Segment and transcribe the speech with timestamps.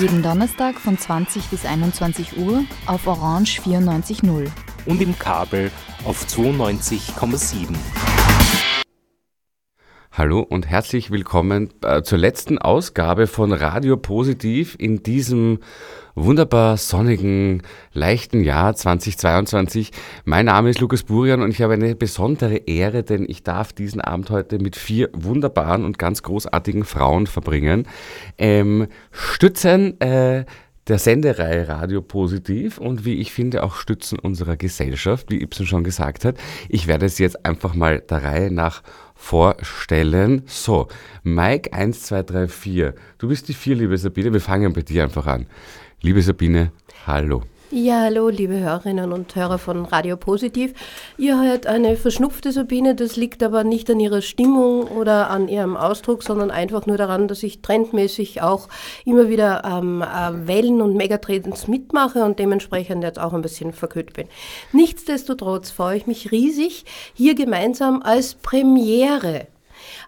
[0.00, 4.48] Jeden Donnerstag von 20 bis 21 Uhr auf Orange 94.0.
[4.86, 5.70] Und im Kabel
[6.06, 7.76] auf 92,7.
[10.20, 15.60] Hallo und herzlich willkommen äh, zur letzten Ausgabe von Radio Positiv in diesem
[16.14, 17.62] wunderbar sonnigen,
[17.94, 19.92] leichten Jahr 2022.
[20.26, 24.02] Mein Name ist Lukas Burian und ich habe eine besondere Ehre, denn ich darf diesen
[24.02, 27.88] Abend heute mit vier wunderbaren und ganz großartigen Frauen verbringen.
[28.36, 30.44] Ähm, stützen äh,
[30.90, 35.84] der Sendereihe Radio Positiv und wie ich finde auch Stützen unserer Gesellschaft, wie Ibsen schon
[35.84, 36.36] gesagt hat.
[36.68, 38.82] Ich werde es jetzt einfach mal der Reihe nach
[39.20, 40.42] vorstellen.
[40.46, 40.88] So,
[41.22, 42.94] Mike 1, 2, 3, 4.
[43.18, 44.32] Du bist die 4, liebe Sabine.
[44.32, 45.46] Wir fangen bei dir einfach an.
[46.00, 46.72] Liebe Sabine,
[47.06, 47.42] hallo.
[47.72, 50.74] Ja, hallo, liebe Hörerinnen und Hörer von Radio Positiv.
[51.16, 55.76] Ihr hört eine verschnupfte Sabine, das liegt aber nicht an ihrer Stimmung oder an ihrem
[55.76, 58.66] Ausdruck, sondern einfach nur daran, dass ich trendmäßig auch
[59.04, 64.14] immer wieder ähm, äh, Wellen und Megatrends mitmache und dementsprechend jetzt auch ein bisschen verkühlt
[64.14, 64.26] bin.
[64.72, 66.84] Nichtsdestotrotz freue ich mich riesig,
[67.14, 69.46] hier gemeinsam als Premiere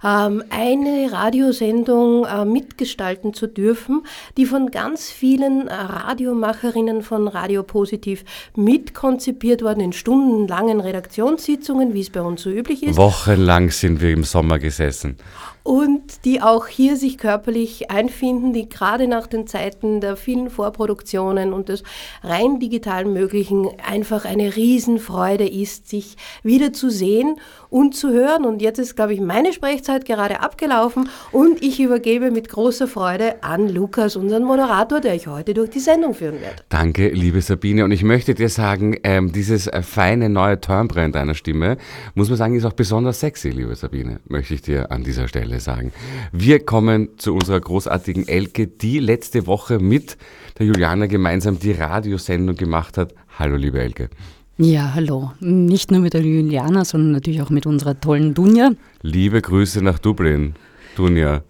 [0.06, 4.02] eine Radiosendung äh, mitgestalten zu dürfen,
[4.36, 8.24] die von ganz vielen äh, Radiomacherinnen von Radio Positiv
[8.56, 12.96] mitkonzipiert worden in stundenlangen Redaktionssitzungen, wie es bei uns so üblich ist.
[12.96, 15.16] Wochenlang sind wir im Sommer gesessen
[15.62, 21.52] und die auch hier sich körperlich einfinden, die gerade nach den Zeiten der vielen Vorproduktionen
[21.52, 21.82] und des
[22.22, 27.36] rein digitalen Möglichen einfach eine Riesenfreude ist, sich wieder zu sehen
[27.70, 28.44] und zu hören.
[28.44, 33.42] Und jetzt ist, glaube ich, meine Sprechzeit gerade abgelaufen und ich übergebe mit großer Freude
[33.42, 36.64] an Lukas, unseren Moderator, der ich heute durch die Sendung führen wird.
[36.68, 37.84] Danke, liebe Sabine.
[37.84, 41.76] Und ich möchte dir sagen, ähm, dieses äh, feine neue Timbre in deiner Stimme,
[42.14, 45.51] muss man sagen, ist auch besonders sexy, liebe Sabine, möchte ich dir an dieser Stelle
[45.60, 45.92] sagen.
[46.32, 50.16] Wir kommen zu unserer großartigen Elke, die letzte Woche mit
[50.58, 53.14] der Juliana gemeinsam die Radiosendung gemacht hat.
[53.38, 54.10] Hallo, liebe Elke.
[54.58, 55.32] Ja, hallo.
[55.40, 58.70] Nicht nur mit der Juliana, sondern natürlich auch mit unserer tollen Dunja.
[59.00, 60.54] Liebe Grüße nach Dublin,
[60.94, 61.42] Dunja.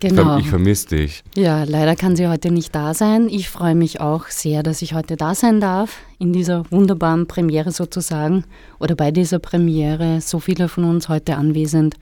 [0.00, 0.38] Genau.
[0.38, 1.24] Ich vermisse dich.
[1.34, 3.28] Ja, leider kann sie heute nicht da sein.
[3.28, 7.72] Ich freue mich auch sehr, dass ich heute da sein darf, in dieser wunderbaren Premiere
[7.72, 8.44] sozusagen
[8.78, 10.20] oder bei dieser Premiere.
[10.20, 11.96] So viele von uns heute anwesend.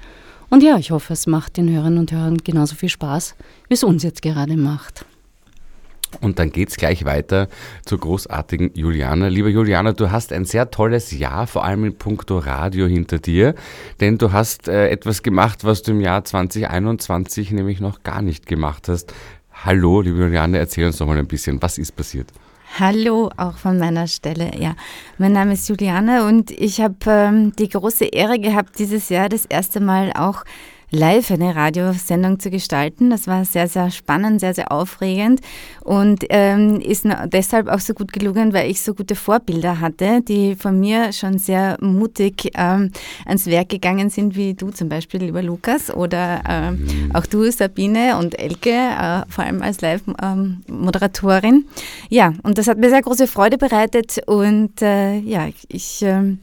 [0.49, 3.35] Und ja, ich hoffe, es macht den Hörern und Hörern genauso viel Spaß,
[3.69, 5.05] wie es uns jetzt gerade macht.
[6.21, 7.49] Und dann geht es gleich weiter
[7.85, 9.27] zur großartigen Juliana.
[9.27, 13.55] Liebe Juliana, du hast ein sehr tolles Jahr, vor allem in puncto Radio hinter dir,
[14.01, 18.47] denn du hast äh, etwas gemacht, was du im Jahr 2021 nämlich noch gar nicht
[18.47, 19.13] gemacht hast.
[19.53, 22.31] Hallo, liebe Juliana, erzähl uns doch mal ein bisschen, was ist passiert?
[22.79, 24.51] Hallo, auch von meiner Stelle.
[24.59, 24.75] Ja,
[25.17, 29.47] mein Name ist Juliane und ich habe ähm, die große Ehre gehabt, dieses Jahr das
[29.47, 30.45] erste Mal auch
[30.91, 33.11] live eine Radiosendung zu gestalten.
[33.11, 35.41] Das war sehr, sehr spannend, sehr, sehr aufregend
[35.83, 40.55] und ähm, ist deshalb auch so gut gelungen, weil ich so gute Vorbilder hatte, die
[40.55, 42.93] von mir schon sehr mutig ähm,
[43.25, 47.15] ans Werk gegangen sind, wie du zum Beispiel, lieber Lukas, oder ähm, mhm.
[47.15, 51.67] auch du, Sabine und Elke, äh, vor allem als Live-Moderatorin.
[52.09, 56.37] ja, und das hat mir sehr große Freude bereitet und äh, ja, ich äh,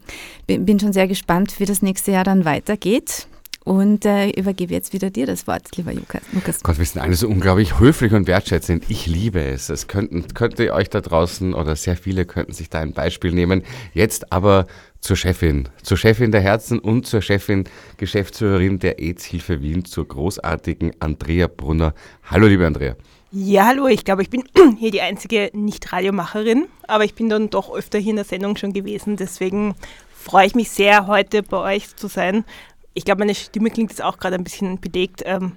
[0.46, 3.28] bin schon sehr gespannt, wie das nächste Jahr dann weitergeht
[3.63, 6.63] und äh, übergebe jetzt wieder dir das Wort, lieber Lukas.
[6.63, 8.85] Gott, wir sind alle so unglaublich höflich und wertschätzend.
[8.90, 9.69] Ich liebe es.
[9.69, 13.31] Es könnten, könnt ihr euch da draußen oder sehr viele könnten sich da ein Beispiel
[13.31, 13.63] nehmen.
[13.94, 14.68] Jetzt aber
[15.00, 17.66] zur Chefin, zur Chefin der Herzen und zur Chefin,
[17.97, 21.94] Geschäftsführerin der AIDS-Hilfe Wien, zur großartigen Andrea Brunner.
[22.24, 22.95] Hallo, liebe Andrea.
[23.31, 24.44] Ja, hallo, ich glaube, ich bin
[24.77, 28.74] hier die einzige Nicht-Radiomacherin, aber ich bin dann doch öfter hier in der Sendung schon
[28.74, 29.18] gewesen.
[29.18, 29.75] Deswegen
[30.13, 32.45] freue ich mich sehr, heute bei euch zu sein
[32.94, 35.22] ich glaube, meine Stimme klingt jetzt auch gerade ein bisschen belegt.
[35.25, 35.54] Ähm,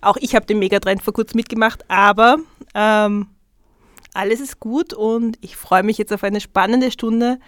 [0.00, 2.38] auch ich habe den Megatrend vor kurzem mitgemacht, aber
[2.74, 3.28] ähm,
[4.14, 7.38] alles ist gut und ich freue mich jetzt auf eine spannende Stunde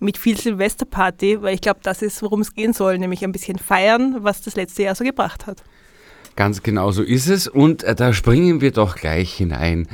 [0.00, 3.58] mit viel Silvesterparty, weil ich glaube, das ist, worum es gehen soll, nämlich ein bisschen
[3.58, 5.62] feiern, was das letzte Jahr so gebracht hat.
[6.36, 9.86] Ganz genau so ist es und äh, da springen wir doch gleich hinein.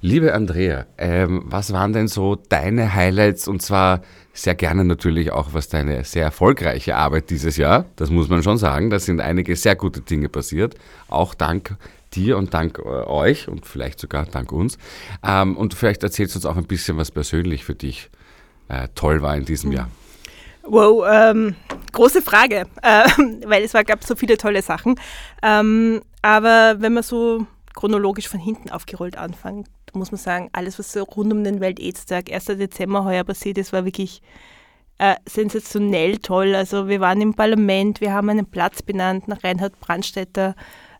[0.00, 5.48] Liebe Andrea, ähm, was waren denn so deine Highlights und zwar sehr gerne natürlich auch,
[5.52, 9.56] was deine sehr erfolgreiche Arbeit dieses Jahr, das muss man schon sagen, da sind einige
[9.56, 10.74] sehr gute Dinge passiert,
[11.08, 11.76] auch dank
[12.14, 14.78] dir und dank äh, euch und vielleicht sogar dank uns.
[15.22, 18.10] Ähm, und vielleicht erzählst du uns auch ein bisschen was persönlich für dich
[18.68, 19.88] äh, toll war in diesem Jahr?
[20.64, 21.56] Wow, ähm,
[21.92, 23.08] große Frage, äh,
[23.46, 24.98] weil es gab so viele tolle Sachen.
[25.42, 30.92] Ähm, aber wenn man so chronologisch von hinten aufgerollt anfängt, muss man sagen, alles, was
[30.92, 32.46] so rund um den Welt-Aids-Tag, 1.
[32.46, 34.22] Dezember heuer passiert ist, war wirklich
[34.98, 36.54] äh, sensationell toll.
[36.54, 40.54] Also wir waren im Parlament, wir haben einen Platz benannt nach Reinhard Brandstätter,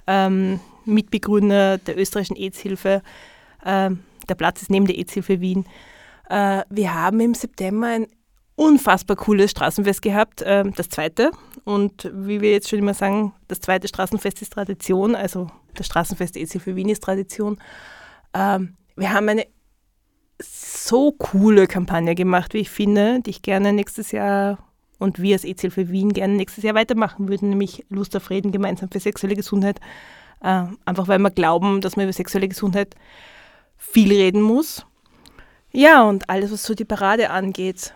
[0.06, 3.02] ähm, Mitbegründer der österreichischen AIDS-Hilfe.
[3.64, 5.66] Ähm, der Platz ist neben der AIDS-Hilfe Wien.
[6.28, 8.06] Äh, wir haben im September ein
[8.56, 11.30] unfassbar cooles Straßenfest gehabt, äh, das zweite.
[11.64, 16.36] Und wie wir jetzt schon immer sagen, das zweite Straßenfest ist Tradition, also das Straßenfest
[16.36, 17.58] AIDS-Hilfe Wien ist Tradition.
[18.34, 19.46] Ähm, wir haben eine
[20.40, 24.58] so coole Kampagne gemacht, wie ich finde, die ich gerne nächstes Jahr
[24.98, 28.88] und wir als EZ-Hilfe Wien gerne nächstes Jahr weitermachen würden, nämlich Lust auf Reden gemeinsam
[28.90, 29.80] für sexuelle Gesundheit.
[30.42, 32.94] Äh, einfach weil wir glauben, dass man über sexuelle Gesundheit
[33.76, 34.86] viel reden muss.
[35.72, 37.94] Ja, und alles, was so die Parade angeht.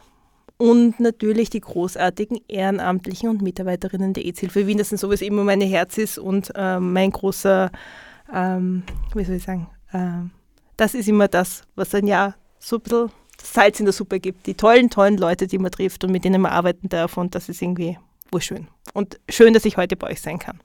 [0.59, 4.79] Und natürlich die großartigen Ehrenamtlichen und Mitarbeiterinnen der EZ-Hilfe Wien.
[4.79, 7.71] Das sind sowieso immer meine Herz ist und äh, mein großer,
[8.33, 8.83] ähm,
[9.15, 10.29] wie soll ich sagen, äh,
[10.77, 13.11] das ist immer das, was ein Jahr so ein bisschen
[13.43, 14.47] Salz in der Suppe gibt.
[14.47, 17.17] Die tollen, tollen Leute, die man trifft und mit denen man arbeiten darf.
[17.17, 17.99] Und das ist irgendwie
[18.31, 18.69] wurschön.
[18.93, 20.61] Und schön, dass ich heute bei euch sein kann.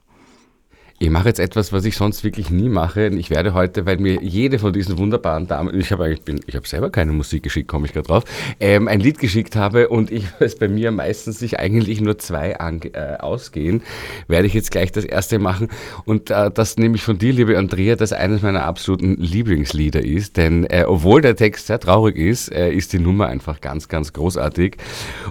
[1.02, 3.08] Ich mache jetzt etwas, was ich sonst wirklich nie mache.
[3.08, 6.54] Ich werde heute, weil mir jede von diesen wunderbaren Damen, ich habe eigentlich, bin, ich
[6.54, 8.22] habe selber keine Musik geschickt, komme ich gerade drauf,
[8.60, 12.56] ähm, ein Lied geschickt habe und ich es bei mir meistens sich eigentlich nur zwei
[12.60, 13.82] an, äh, ausgehen,
[14.28, 15.70] werde ich jetzt gleich das erste machen
[16.04, 20.36] und äh, das nehme ich von dir, liebe Andrea, das eines meiner absoluten Lieblingslieder ist,
[20.36, 24.12] denn äh, obwohl der Text sehr traurig ist, äh, ist die Nummer einfach ganz, ganz
[24.12, 24.76] großartig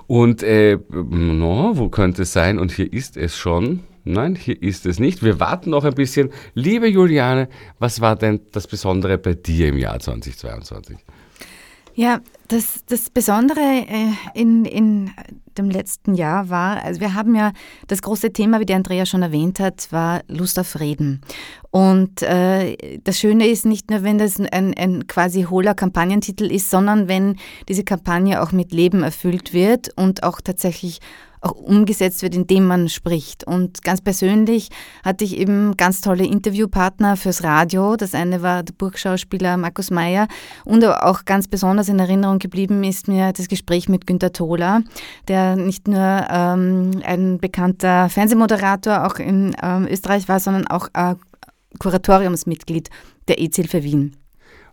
[0.07, 2.59] und äh, no, wo könnte es sein?
[2.59, 3.79] Und hier ist es schon.
[4.03, 5.23] Nein, hier ist es nicht.
[5.23, 6.31] Wir warten noch ein bisschen.
[6.53, 7.49] Liebe Juliane,
[7.79, 10.97] was war denn das Besondere bei dir im Jahr 2022?
[11.93, 15.11] Ja, das, das Besondere äh, in, in
[15.57, 17.51] dem letzten Jahr war, also wir haben ja
[17.87, 21.21] das große Thema, wie die Andrea schon erwähnt hat, war Lust auf Frieden.
[21.69, 26.69] Und äh, das Schöne ist nicht nur, wenn das ein, ein quasi hohler Kampagnentitel ist,
[26.69, 27.35] sondern wenn
[27.67, 30.99] diese Kampagne auch mit Leben erfüllt wird und auch tatsächlich
[31.41, 33.43] auch umgesetzt wird, indem man spricht.
[33.45, 34.69] Und ganz persönlich
[35.03, 37.95] hatte ich eben ganz tolle Interviewpartner fürs Radio.
[37.95, 40.27] Das eine war der Burgschauspieler Markus Meyer
[40.65, 44.81] und auch ganz besonders in Erinnerung geblieben ist mir das Gespräch mit Günter Thola,
[45.27, 51.15] der nicht nur ähm, ein bekannter Fernsehmoderator auch in ähm, Österreich war, sondern auch äh,
[51.79, 52.89] Kuratoriumsmitglied
[53.27, 54.20] der EZ-Hilfe Wien.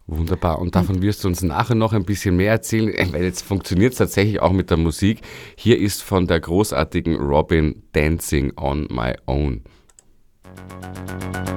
[0.09, 0.59] Wunderbar.
[0.59, 3.99] Und davon wirst du uns nachher noch ein bisschen mehr erzählen, weil jetzt funktioniert es
[3.99, 5.21] tatsächlich auch mit der Musik.
[5.55, 9.63] Hier ist von der großartigen Robin Dancing on My Own.
[10.43, 11.48] Somebody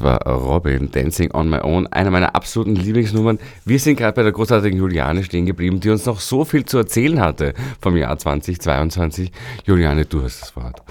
[0.00, 3.38] Das war Robin, Dancing on My Own, eine meiner absoluten Lieblingsnummern.
[3.66, 6.78] Wir sind gerade bei der großartigen Juliane stehen geblieben, die uns noch so viel zu
[6.78, 7.52] erzählen hatte
[7.82, 9.30] vom Jahr 2022.
[9.66, 10.82] Juliane, du hast das Wort.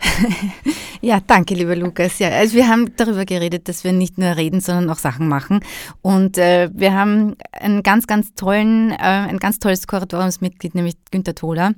[1.04, 2.20] Ja, danke, lieber Lukas.
[2.20, 5.58] Ja, also wir haben darüber geredet, dass wir nicht nur reden, sondern auch Sachen machen.
[6.00, 11.34] Und äh, wir haben einen ganz, ganz tollen, äh, ein ganz tolles Kuratoriumsmitglied, nämlich Günter
[11.34, 11.72] Tholer,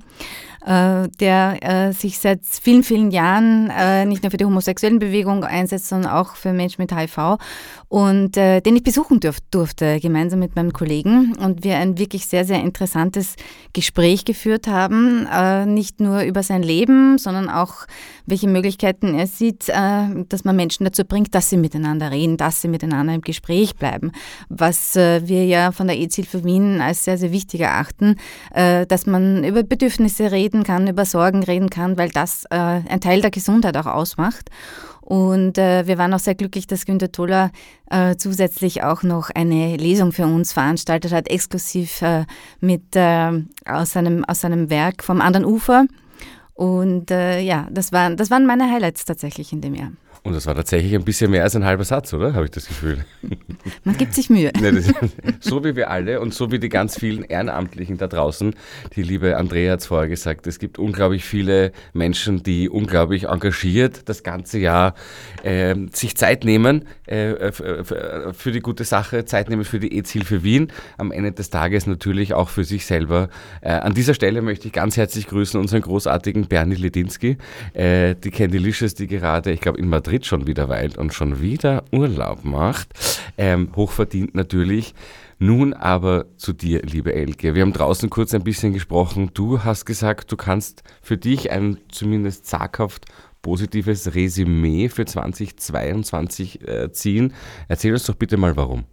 [0.65, 5.89] der äh, sich seit vielen, vielen Jahren äh, nicht nur für die homosexuellen Bewegung einsetzt,
[5.89, 7.37] sondern auch für Menschen mit HIV
[7.87, 9.19] und äh, den ich besuchen
[9.51, 11.33] durfte, gemeinsam mit meinem Kollegen.
[11.37, 13.35] Und wir ein wirklich sehr, sehr interessantes
[13.73, 17.85] Gespräch geführt haben, äh, nicht nur über sein Leben, sondern auch,
[18.25, 22.61] welche Möglichkeiten er sieht, äh, dass man Menschen dazu bringt, dass sie miteinander reden, dass
[22.61, 24.11] sie miteinander im Gespräch bleiben.
[24.49, 28.15] Was äh, wir ja von der EZ-Hilfe Wien als sehr, sehr wichtig erachten,
[28.53, 33.01] äh, dass man über Bedürfnisse reden kann, über Sorgen reden kann, weil das äh, ein
[33.01, 34.49] Teil der Gesundheit auch ausmacht.
[35.01, 37.51] Und äh, wir waren auch sehr glücklich, dass Günter Toller
[37.91, 42.25] äh, zusätzlich auch noch eine Lesung für uns veranstaltet hat, exklusiv äh,
[42.59, 45.85] mit äh, aus, seinem, aus seinem Werk vom anderen Ufer.
[46.53, 49.91] Und äh, ja, das waren, das waren meine Highlights tatsächlich in dem Jahr.
[50.25, 52.33] Und das war tatsächlich ein bisschen mehr als ein halber Satz, oder?
[52.33, 53.05] Habe ich das Gefühl.
[53.83, 54.51] Man gibt sich Mühe.
[55.39, 58.55] So wie wir alle und so wie die ganz vielen Ehrenamtlichen da draußen.
[58.95, 64.09] Die liebe Andrea hat es vorher gesagt, es gibt unglaublich viele Menschen, die unglaublich engagiert
[64.09, 64.95] das ganze Jahr
[65.43, 70.71] äh, sich Zeit nehmen äh, für die gute Sache, Zeit nehmen für die EZ-Hilfe Wien.
[70.97, 73.29] Am Ende des Tages natürlich auch für sich selber.
[73.61, 77.37] Äh, an dieser Stelle möchte ich ganz herzlich grüßen unseren großartigen Bernie Ledinski,
[77.73, 81.83] äh, die Candylicious, die gerade, ich glaube, in Madrid schon wieder weilt und schon wieder
[81.91, 82.89] Urlaub macht.
[83.37, 84.93] Ähm, hochverdient natürlich.
[85.39, 87.55] Nun aber zu dir, liebe Elke.
[87.55, 89.31] Wir haben draußen kurz ein bisschen gesprochen.
[89.33, 93.05] Du hast gesagt, du kannst für dich ein zumindest zaghaft
[93.41, 97.33] positives Resümee für 2022 äh, ziehen.
[97.67, 98.85] Erzähl uns doch bitte mal warum.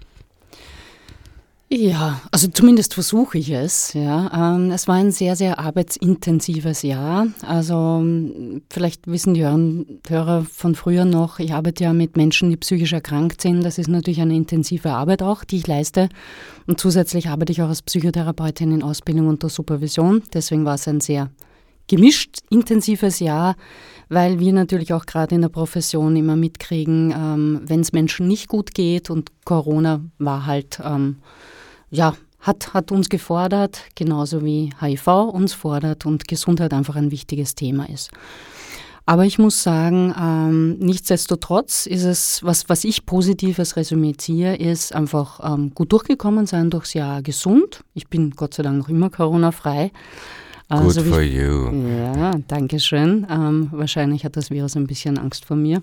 [1.74, 3.94] Ja, also zumindest versuche ich es.
[3.94, 4.56] Ja.
[4.56, 7.28] Ähm, es war ein sehr, sehr arbeitsintensives Jahr.
[7.46, 12.50] Also ähm, vielleicht wissen die Hör- Hörer von früher noch, ich arbeite ja mit Menschen,
[12.50, 13.62] die psychisch erkrankt sind.
[13.62, 16.10] Das ist natürlich eine intensive Arbeit auch, die ich leiste.
[16.66, 20.22] Und zusätzlich arbeite ich auch als Psychotherapeutin in Ausbildung unter Supervision.
[20.34, 21.30] Deswegen war es ein sehr
[21.86, 23.56] gemischt intensives Jahr,
[24.10, 28.48] weil wir natürlich auch gerade in der Profession immer mitkriegen, ähm, wenn es Menschen nicht
[28.48, 30.78] gut geht und Corona war halt,
[31.92, 37.54] ja, hat, hat uns gefordert, genauso wie HIV uns fordert und Gesundheit einfach ein wichtiges
[37.54, 38.11] Thema ist.
[39.04, 44.94] Aber ich muss sagen, ähm, nichtsdestotrotz ist es, was, was ich positives Resümee ziehe, ist
[44.94, 47.82] einfach ähm, gut durchgekommen sein durchs Jahr gesund.
[47.94, 49.90] Ich bin Gott sei Dank noch immer Corona-frei.
[50.68, 51.70] Good Also for you.
[52.16, 53.26] ja, danke schön.
[53.28, 55.82] Ähm, wahrscheinlich hat das Virus ein bisschen Angst vor mir.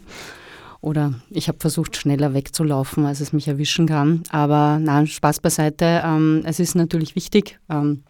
[0.82, 4.24] Oder ich habe versucht, schneller wegzulaufen, als es mich erwischen kann.
[4.30, 6.02] Aber nein, Spaß beiseite.
[6.06, 8.04] Ähm, es ist natürlich wichtig, ähm,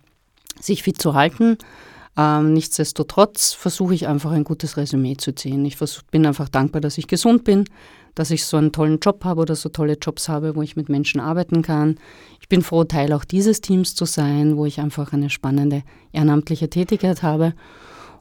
[0.60, 1.58] sich fit zu halten.
[2.18, 5.66] Ähm, nichtsdestotrotz versuche ich einfach ein gutes Resümee zu ziehen.
[5.66, 7.66] Ich versuch, bin einfach dankbar, dass ich gesund bin,
[8.14, 10.90] dass ich so einen tollen Job habe oder so tolle Jobs habe, wo ich mit
[10.90, 11.96] Menschen arbeiten kann.
[12.42, 16.70] Ich bin froh, Teil auch dieses Teams zu sein, wo ich einfach eine spannende ehrenamtliche
[16.70, 17.54] Tätigkeit habe.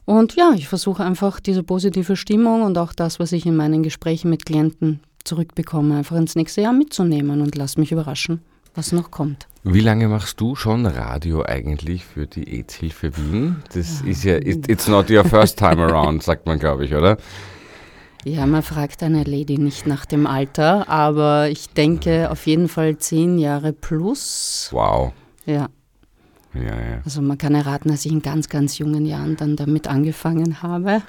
[0.09, 3.83] Und ja, ich versuche einfach diese positive Stimmung und auch das, was ich in meinen
[3.83, 8.41] Gesprächen mit Klienten zurückbekomme, einfach ins nächste Jahr mitzunehmen und lass mich überraschen,
[8.73, 9.45] was noch kommt.
[9.63, 13.57] Wie lange machst du schon Radio eigentlich für die AIDS-Hilfe Wien?
[13.71, 17.17] Das ist ja, it, it's not your first time around, sagt man, glaube ich, oder?
[18.25, 22.97] Ja, man fragt eine Lady nicht nach dem Alter, aber ich denke auf jeden Fall
[22.97, 24.69] zehn Jahre plus.
[24.71, 25.13] Wow.
[25.45, 25.69] Ja,
[26.53, 27.01] Ja, ja.
[27.05, 31.03] also man kann erraten, dass ich in ganz, ganz jungen Jahren dann damit angefangen habe.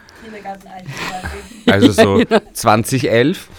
[1.66, 3.48] Also so 2011.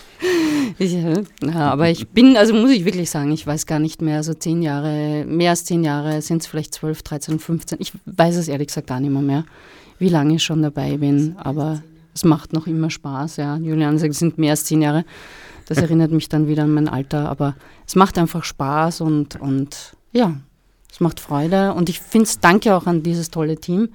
[0.77, 4.23] Ja, ja, aber ich bin, also muss ich wirklich sagen, ich weiß gar nicht mehr,
[4.23, 7.77] so zehn Jahre, mehr als zehn Jahre, sind es vielleicht 12, 13, 15.
[7.81, 9.45] Ich weiß es ehrlich gesagt gar nicht mehr, mehr
[9.99, 11.83] wie lange ich schon dabei bin, aber
[12.15, 13.37] es macht noch immer Spaß.
[13.37, 13.57] Ja.
[13.57, 15.05] Julian sagt, es sind mehr als zehn Jahre.
[15.67, 17.55] Das erinnert mich dann wieder an mein Alter, aber
[17.87, 20.35] es macht einfach Spaß und, und ja,
[20.91, 21.73] es macht Freude.
[21.73, 23.89] Und ich finde es, danke auch an dieses tolle Team,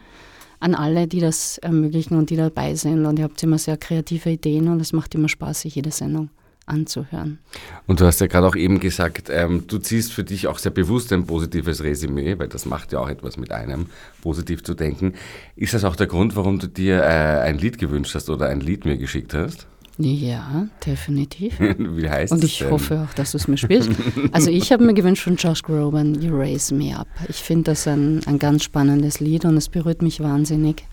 [0.59, 3.05] an alle, die das ermöglichen und die dabei sind.
[3.05, 6.31] Und ihr habt immer sehr kreative Ideen und es macht immer Spaß, sich jede Sendung
[6.65, 7.39] anzuhören.
[7.87, 10.73] Und du hast ja gerade auch eben gesagt, ähm, du ziehst für dich auch sehr
[10.73, 13.87] bewusst ein positives Resümee, weil das macht ja auch etwas mit einem,
[14.21, 15.15] positiv zu denken.
[15.55, 18.61] Ist das auch der Grund, warum du dir äh, ein Lied gewünscht hast oder ein
[18.61, 19.69] Lied mir geschickt hast?
[19.99, 21.59] Ja, definitiv.
[21.61, 22.71] Wie heißt Und es ich denn?
[22.71, 23.91] hoffe auch, dass du es mir spielst.
[24.33, 27.09] Also ich habe mir gewünscht von Josh Groban, You Raise Me Up.
[27.29, 30.85] Ich finde das ein, ein ganz spannendes Lied und es berührt mich wahnsinnig.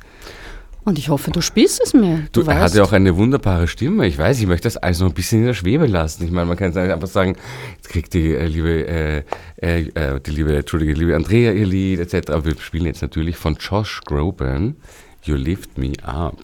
[0.86, 2.28] Und ich hoffe, du spielst es mir.
[2.34, 4.06] Du, Du, er hat ja auch eine wunderbare Stimme.
[4.06, 6.26] Ich weiß, ich möchte das alles noch ein bisschen in der Schwebe lassen.
[6.26, 7.38] Ich meine, man kann einfach sagen,
[7.78, 9.24] jetzt kriegt die äh, liebe, äh,
[9.62, 12.32] äh, äh, die liebe, Entschuldige, liebe Andrea ihr Lied etc.
[12.32, 14.76] Aber wir spielen jetzt natürlich von Josh Groban,
[15.24, 16.38] You Lift Me Up.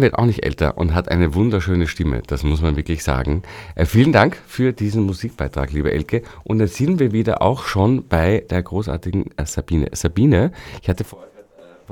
[0.00, 3.42] Wird auch nicht älter und hat eine wunderschöne Stimme, das muss man wirklich sagen.
[3.74, 6.22] Äh, vielen Dank für diesen Musikbeitrag, liebe Elke.
[6.44, 9.88] Und jetzt sind wir wieder auch schon bei der großartigen äh, Sabine.
[9.92, 11.28] Sabine, ich hatte vorher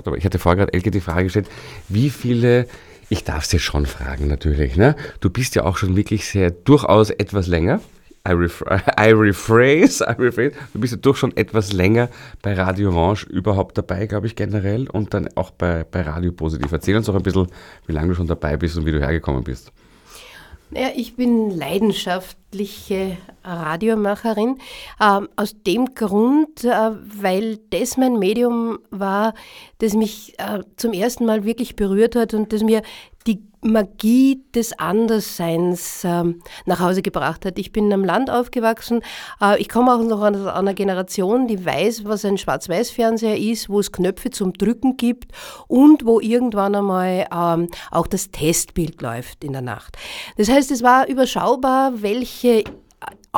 [0.07, 1.49] äh, ich hatte vorher gerade Elke die Frage gestellt,
[1.89, 2.67] wie viele,
[3.09, 4.97] ich darf es jetzt schon fragen natürlich, ne?
[5.21, 7.81] Du bist ja auch schon wirklich sehr, durchaus etwas länger.
[8.29, 8.63] I, ref
[9.01, 10.53] I rephrase, I rephrase.
[10.73, 12.09] Du bist ja durch schon etwas länger
[12.43, 14.89] bei Radio Orange überhaupt dabei, glaube ich, generell.
[14.91, 16.71] Und dann auch bei, bei Radio Positiv.
[16.71, 17.49] Erzähl uns doch ein bisschen,
[17.87, 19.73] wie lange du schon dabei bist und wie du hergekommen bist.
[20.71, 24.59] Ja, ich bin leidenschaftliche Radiomacherin.
[25.01, 29.33] Ähm, aus dem Grund, äh, weil das mein Medium war,
[29.79, 32.83] das mich äh, zum ersten Mal wirklich berührt hat und das mir
[33.63, 37.59] Magie des Andersseins ähm, nach Hause gebracht hat.
[37.59, 39.01] Ich bin am Land aufgewachsen.
[39.41, 43.81] Äh, ich komme auch noch aus einer Generation, die weiß, was ein Schwarz-Weiß-Fernseher ist, wo
[43.81, 45.33] es Knöpfe zum Drücken gibt
[45.67, 49.97] und wo irgendwann einmal ähm, auch das Testbild läuft in der Nacht.
[50.37, 52.65] Das heißt, es war überschaubar, welche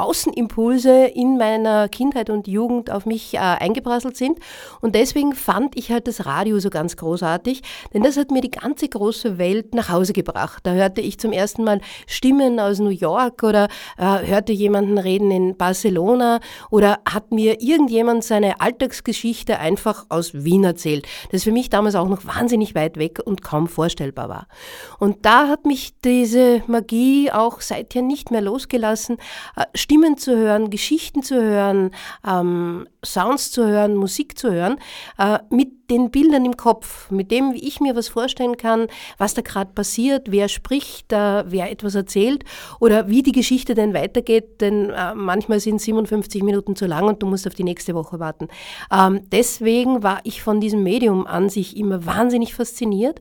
[0.01, 4.39] Außenimpulse in meiner Kindheit und Jugend auf mich äh, eingeprasselt sind.
[4.81, 8.51] Und deswegen fand ich halt das Radio so ganz großartig, denn das hat mir die
[8.51, 10.61] ganze große Welt nach Hause gebracht.
[10.65, 15.31] Da hörte ich zum ersten Mal Stimmen aus New York oder äh, hörte jemanden reden
[15.31, 21.71] in Barcelona oder hat mir irgendjemand seine Alltagsgeschichte einfach aus Wien erzählt, das für mich
[21.71, 24.47] damals auch noch wahnsinnig weit weg und kaum vorstellbar war.
[24.99, 29.17] Und da hat mich diese Magie auch seither nicht mehr losgelassen.
[29.57, 31.91] Äh, Stimmen zu hören, Geschichten zu hören,
[32.25, 34.77] ähm, Sounds zu hören, Musik zu hören,
[35.19, 38.87] äh, mit den Bildern im Kopf, mit dem, wie ich mir was vorstellen kann,
[39.19, 42.45] was da gerade passiert, wer spricht, äh, wer etwas erzählt
[42.79, 47.21] oder wie die Geschichte denn weitergeht, denn äh, manchmal sind 57 Minuten zu lang und
[47.23, 48.47] du musst auf die nächste Woche warten.
[48.93, 53.21] Ähm, deswegen war ich von diesem Medium an sich immer wahnsinnig fasziniert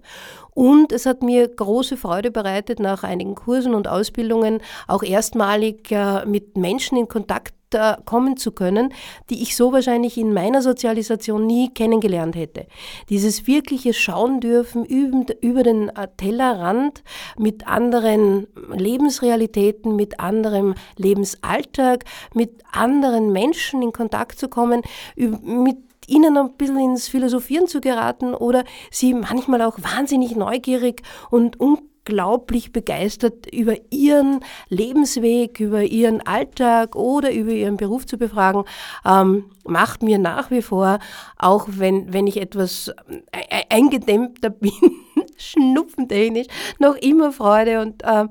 [0.59, 6.25] und es hat mir große Freude bereitet, nach einigen Kursen und Ausbildungen auch erstmalig äh,
[6.25, 8.93] mit Menschen in Kontakt äh, kommen zu können,
[9.29, 12.67] die ich so wahrscheinlich in meiner Sozialisation nie kennengelernt hätte.
[13.07, 17.03] Dieses wirkliche Schauen dürfen über, den äh, Tellerrand
[17.37, 24.81] mit anderen Lebensrealitäten, mit anderem Lebensalltag, mit anderen Menschen in Kontakt zu kommen,
[25.15, 25.77] mit
[26.09, 32.71] ihnen ein bisschen ins Philosophieren zu geraten oder sie manchmal auch wahnsinnig neugierig und unglaublich
[32.71, 38.63] begeistert über ihren Lebensweg, über ihren Alltag oder über ihren Beruf zu befragen,
[39.05, 40.99] ähm, macht mir nach wie vor,
[41.37, 42.89] auch wenn, wenn ich etwas
[43.31, 44.71] äh, eingedämmter bin,
[45.37, 46.47] schnupfentechnisch,
[46.79, 48.29] noch immer Freude und ähm,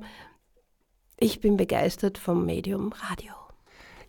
[1.21, 3.38] ich bin begeistert vom Medium Radio.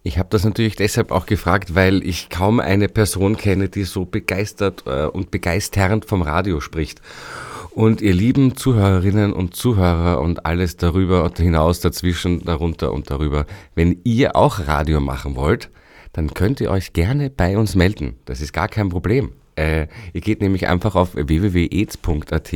[0.09, 4.05] Ich habe das natürlich deshalb auch gefragt, weil ich kaum eine Person kenne, die so
[4.05, 6.99] begeistert äh, und begeisternd vom Radio spricht.
[7.69, 13.45] Und ihr lieben Zuhörerinnen und Zuhörer und alles darüber und hinaus, dazwischen, darunter und darüber,
[13.75, 15.69] wenn ihr auch Radio machen wollt,
[16.11, 18.15] dann könnt ihr euch gerne bei uns melden.
[18.25, 19.33] Das ist gar kein Problem.
[19.55, 22.55] Äh, ihr geht nämlich einfach auf www.aids.at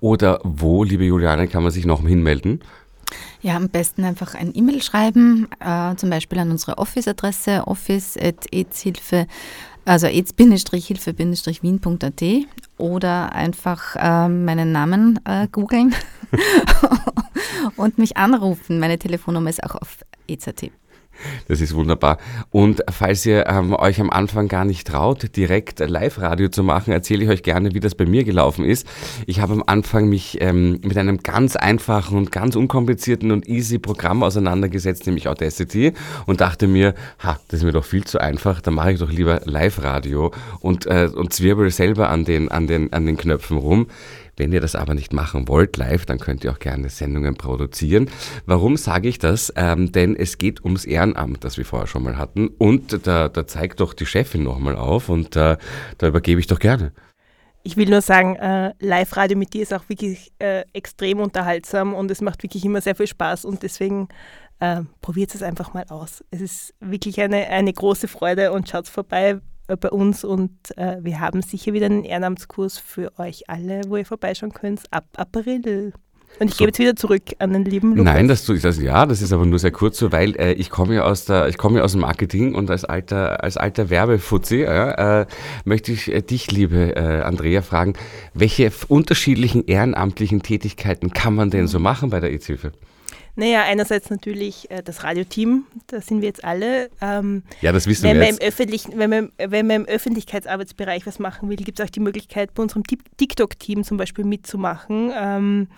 [0.00, 2.60] oder wo, liebe Juliane, kann man sich noch hinmelden?
[3.40, 9.26] Ja, am besten einfach ein E-Mail schreiben, äh, zum Beispiel an unsere Office-Adresse office.aidshilfe,
[9.84, 12.22] also aids-hilfe-wien.at
[12.78, 15.94] oder einfach äh, meinen Namen äh, googeln
[17.76, 18.78] und mich anrufen.
[18.78, 20.70] Meine Telefonnummer ist auch auf aids.at.
[21.48, 22.18] Das ist wunderbar.
[22.50, 27.24] Und falls ihr ähm, euch am Anfang gar nicht traut, direkt Live-Radio zu machen, erzähle
[27.24, 28.86] ich euch gerne, wie das bei mir gelaufen ist.
[29.26, 33.78] Ich habe am Anfang mich ähm, mit einem ganz einfachen und ganz unkomplizierten und easy
[33.78, 35.92] Programm auseinandergesetzt, nämlich Audacity,
[36.26, 39.10] und dachte mir, ha, das ist mir doch viel zu einfach, da mache ich doch
[39.10, 43.86] lieber Live-Radio und, äh, und zwirbel selber an den, an, den, an den Knöpfen rum.
[44.36, 48.10] Wenn ihr das aber nicht machen wollt live, dann könnt ihr auch gerne Sendungen produzieren.
[48.44, 49.52] Warum sage ich das?
[49.56, 52.48] Ähm, denn es geht ums Ehrenamt, das wir vorher schon mal hatten.
[52.48, 55.56] Und da, da zeigt doch die Chefin nochmal auf und äh,
[55.98, 56.92] da übergebe ich doch gerne.
[57.62, 62.10] Ich will nur sagen, äh, Live-Radio mit dir ist auch wirklich äh, extrem unterhaltsam und
[62.10, 64.08] es macht wirklich immer sehr viel Spaß und deswegen
[64.60, 66.22] äh, probiert es einfach mal aus.
[66.30, 69.40] Es ist wirklich eine, eine große Freude und schaut vorbei
[69.74, 74.06] bei uns und äh, wir haben sicher wieder einen Ehrenamtskurs für euch alle, wo ihr
[74.06, 75.92] vorbeischauen könnt, ab April.
[76.38, 76.58] Und ich So.
[76.58, 78.12] gebe jetzt wieder zurück an den lieben Lukas.
[78.12, 80.52] Nein, das tue ich das ja, das ist aber nur sehr kurz so, weil äh,
[80.52, 83.88] ich komme ja aus der, ich komme aus dem Marketing und als alter, als alter
[83.90, 85.26] Werbefuzzi ja, äh,
[85.64, 87.94] möchte ich äh, dich, liebe äh, Andrea, fragen,
[88.34, 92.72] welche unterschiedlichen ehrenamtlichen Tätigkeiten kann man denn so machen bei der EZ-Hilfe?
[93.38, 96.88] Naja, einerseits natürlich äh, das Radioteam, da sind wir jetzt alle.
[97.02, 98.40] Ähm, Ja, das wissen wenn wir jetzt.
[98.42, 102.00] Im öffentlichen, wenn, man, wenn man im Öffentlichkeitsarbeitsbereich was machen will, gibt es auch die
[102.00, 105.12] Möglichkeit, bei unserem Tik- TikTok-Team zum Beispiel mitzumachen.
[105.14, 105.68] Ähm,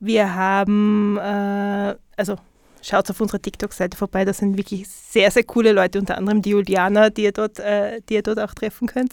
[0.00, 2.36] wir haben, äh, also
[2.80, 6.50] schaut auf unserer TikTok-Seite vorbei, da sind wirklich sehr, sehr coole Leute, unter anderem die
[6.50, 9.12] Juliana, die ihr dort, äh, die ihr dort auch treffen könnt.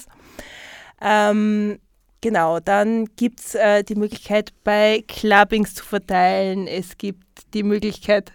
[1.02, 1.80] Ähm,
[2.22, 6.68] Genau, dann gibt es äh, die Möglichkeit, bei Clubbings zu verteilen.
[6.68, 8.34] Es gibt die Möglichkeit,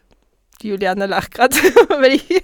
[0.62, 1.54] die Juliana lacht gerade,
[1.88, 2.42] weil ich,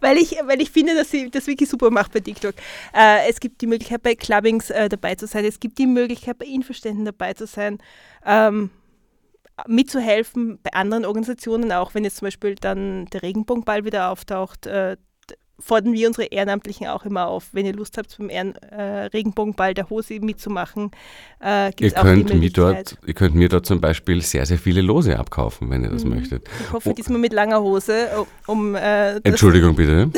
[0.00, 2.54] weil, ich, weil ich finde, dass sie das wirklich super macht bei TikTok.
[2.94, 5.46] Äh, es gibt die Möglichkeit, bei Clubbings äh, dabei zu sein.
[5.46, 7.78] Es gibt die Möglichkeit, bei Infoständen dabei zu sein.
[8.26, 8.70] Ähm,
[9.66, 14.96] mitzuhelfen bei anderen Organisationen, auch wenn jetzt zum Beispiel dann der Regenbogenball wieder auftaucht, äh,
[15.60, 19.74] fordern wir unsere Ehrenamtlichen auch immer auf, wenn ihr Lust habt, beim Ehren, äh, Regenbogenball
[19.74, 20.90] der Hose mitzumachen,
[21.42, 25.18] äh, Ihr könnt, mir dort, ihr könnt mir dort zum Beispiel sehr, sehr viele Lose
[25.18, 26.10] abkaufen, wenn ihr das Mhm.
[26.16, 26.48] möchtet.
[26.60, 28.08] Ich hoffe Oh, diesmal mit langer Hose,
[28.46, 30.10] um äh, Entschuldigung bitte.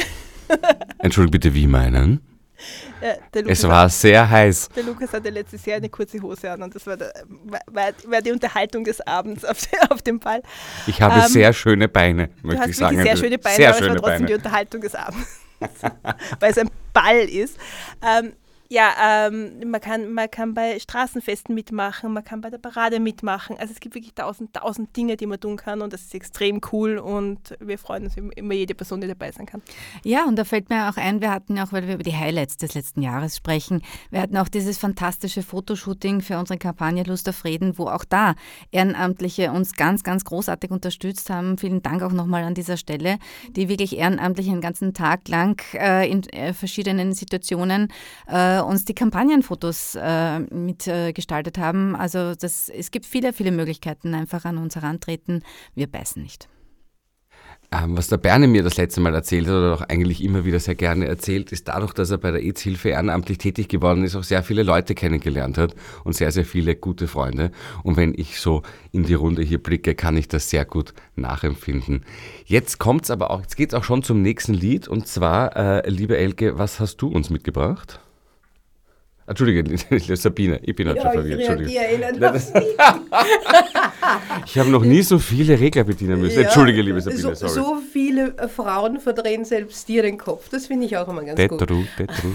[0.99, 2.21] Entschuldigung bitte, wie meinen?
[3.01, 4.69] Äh, der Es Lukas war hat- sehr heiß.
[4.77, 7.13] Der Lukas hatte letztes Jahr eine kurze Hose an und das war, der,
[7.67, 9.57] war, war die Unterhaltung des Abends auf,
[9.91, 10.43] auf dem Ball.
[10.87, 13.03] Ich habe Ähm, sehr schöne Beine, möchte ich sagen.
[13.03, 14.37] sehr schöne Beine, Sehr aber es schöne war trotzdem die Beine.
[14.37, 15.41] Unterhaltung des Abends,
[16.41, 17.57] weil es ein Ball ist.
[18.03, 18.33] Ähm,
[18.73, 23.59] ja, ähm, man, kann, man kann bei Straßenfesten mitmachen, man kann bei der Parade mitmachen.
[23.59, 26.63] Also es gibt wirklich tausend, tausend Dinge, die man tun kann und das ist extrem
[26.73, 29.61] cool und wir freuen uns immer jede Person, die dabei sein kann.
[30.05, 32.57] Ja, und da fällt mir auch ein, wir hatten auch, weil wir über die Highlights
[32.57, 37.37] des letzten Jahres sprechen, wir hatten auch dieses fantastische Fotoshooting für unsere Kampagne Lust auf
[37.37, 38.35] Frieden, wo auch da
[38.71, 41.59] Ehrenamtliche uns ganz, ganz großartig unterstützt haben.
[41.59, 43.19] Vielen Dank auch nochmal an dieser Stelle,
[43.51, 47.93] die wirklich ehrenamtlich einen ganzen Tag lang äh, in äh, verschiedenen Situationen
[48.29, 51.97] äh, uns die Kampagnenfotos äh, mitgestaltet äh, haben.
[51.97, 55.43] Also das, es gibt viele, viele Möglichkeiten, einfach an uns herantreten.
[55.75, 56.49] Wir beißen nicht.
[57.75, 60.61] Ähm, was der Berne mir das letzte Mal erzählt hat oder auch eigentlich immer wieder
[60.61, 64.25] sehr gerne erzählt, ist dadurch, dass er bei der AIDS-Hilfe ehrenamtlich tätig geworden ist, auch
[64.25, 67.51] sehr viele Leute kennengelernt hat und sehr, sehr viele gute Freunde.
[67.83, 72.05] Und wenn ich so in die Runde hier blicke, kann ich das sehr gut nachempfinden.
[72.45, 76.19] Jetzt kommt's aber auch, jetzt geht's auch schon zum nächsten Lied und zwar, äh, liebe
[76.19, 78.01] Elke, was hast du uns mitgebracht?
[79.27, 79.77] Entschuldige,
[80.17, 81.41] Sabine, ich bin halt schon verwirrt.
[81.41, 82.19] Entschuldige.
[82.21, 82.53] das-
[84.47, 86.43] Ich habe noch nie so viele Regler bedienen müssen.
[86.43, 87.53] Entschuldige, liebe Sabine, so, sorry.
[87.53, 90.49] so viele äh, Frauen verdrehen selbst dir den Kopf.
[90.49, 91.59] Das finde ich auch immer ganz gut.
[91.61, 92.29] Tetru, Tetru.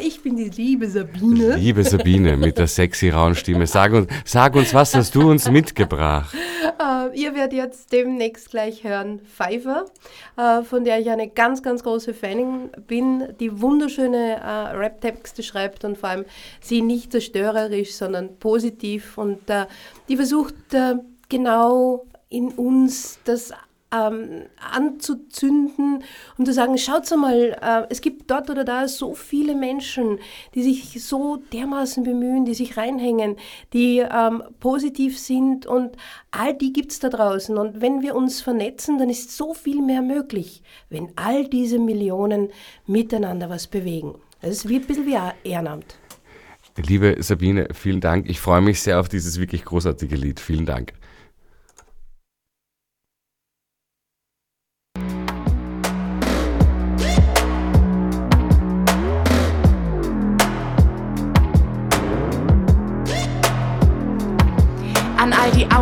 [0.00, 1.56] ich bin die liebe Sabine.
[1.56, 5.50] Liebe Sabine mit der sexy rauen Stimme, sag uns, sag uns, was hast du uns
[5.50, 6.34] mitgebracht?
[6.80, 9.84] Äh, ihr werdet jetzt demnächst gleich hören Pfeiffer,
[10.36, 15.84] äh, von der ich eine ganz, ganz große Fanin bin, die wunderschöne äh, Rap-Texte schreibt
[15.84, 16.21] und vor allem
[16.60, 19.66] sie nicht zerstörerisch, sondern positiv und äh,
[20.08, 20.96] die versucht äh,
[21.28, 23.52] genau in uns das
[23.92, 26.02] ähm, anzuzünden
[26.38, 30.18] und zu sagen, schaut mal, äh, es gibt dort oder da so viele Menschen,
[30.54, 33.36] die sich so dermaßen bemühen, die sich reinhängen,
[33.72, 35.96] die ähm, positiv sind und
[36.30, 37.56] all die gibt es da draußen.
[37.58, 42.48] Und wenn wir uns vernetzen, dann ist so viel mehr möglich, wenn all diese Millionen
[42.86, 44.14] miteinander was bewegen.
[44.40, 45.96] Das ist wie ein bisschen wie Ehrenamt.
[46.76, 48.28] Liebe Sabine, vielen Dank.
[48.30, 50.40] Ich freue mich sehr auf dieses wirklich großartige Lied.
[50.40, 50.94] Vielen Dank.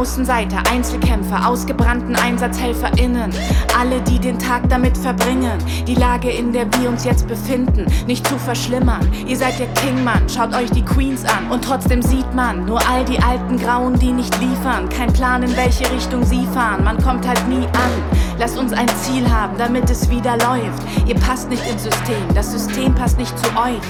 [0.00, 3.34] Außenseiter, Einzelkämpfer, ausgebrannten EinsatzhelferInnen,
[3.78, 8.26] alle, die den Tag damit verbringen, die Lage, in der wir uns jetzt befinden, nicht
[8.26, 9.06] zu verschlimmern.
[9.26, 13.04] Ihr seid der Kingmann, schaut euch die Queens an und trotzdem sieht man nur all
[13.04, 14.88] die alten Grauen, die nicht liefern.
[14.88, 18.02] Kein Plan, in welche Richtung sie fahren, man kommt halt nie an.
[18.38, 20.82] Lasst uns ein Ziel haben, damit es wieder läuft.
[21.06, 23.82] Ihr passt nicht ins System, das System passt nicht zu euch.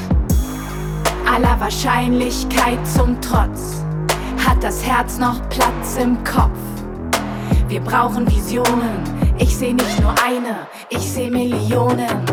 [1.32, 3.84] Aller Wahrscheinlichkeit zum Trotz
[4.46, 6.58] hat das Herz noch Platz im Kopf.
[7.68, 9.02] Wir brauchen Visionen.
[9.38, 12.24] Ich sehe nicht nur eine, ich sehe Millionen.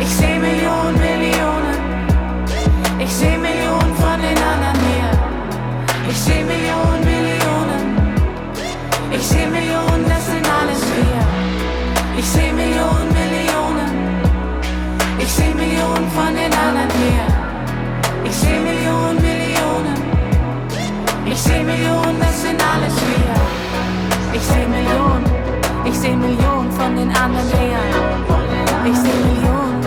[0.00, 1.78] Ich sehe Millionen, Millionen.
[2.98, 5.10] Ich sehe Millionen von den anderen hier.
[6.10, 7.84] Ich sehe Millionen, Millionen.
[9.12, 12.18] Ich sehe Millionen, das sind alles wir.
[12.18, 13.90] Ich sehe Millionen, Millionen.
[15.18, 17.26] Ich sehe Millionen von den anderen hier.
[18.24, 18.79] Ich sehe Millionen.
[21.42, 24.34] Ich sehe Millionen, das sind alles wir.
[24.34, 25.24] Ich sehe Millionen,
[25.86, 27.78] ich sehe Millionen von den anderen her.
[28.84, 29.80] Ich sehe Millionen,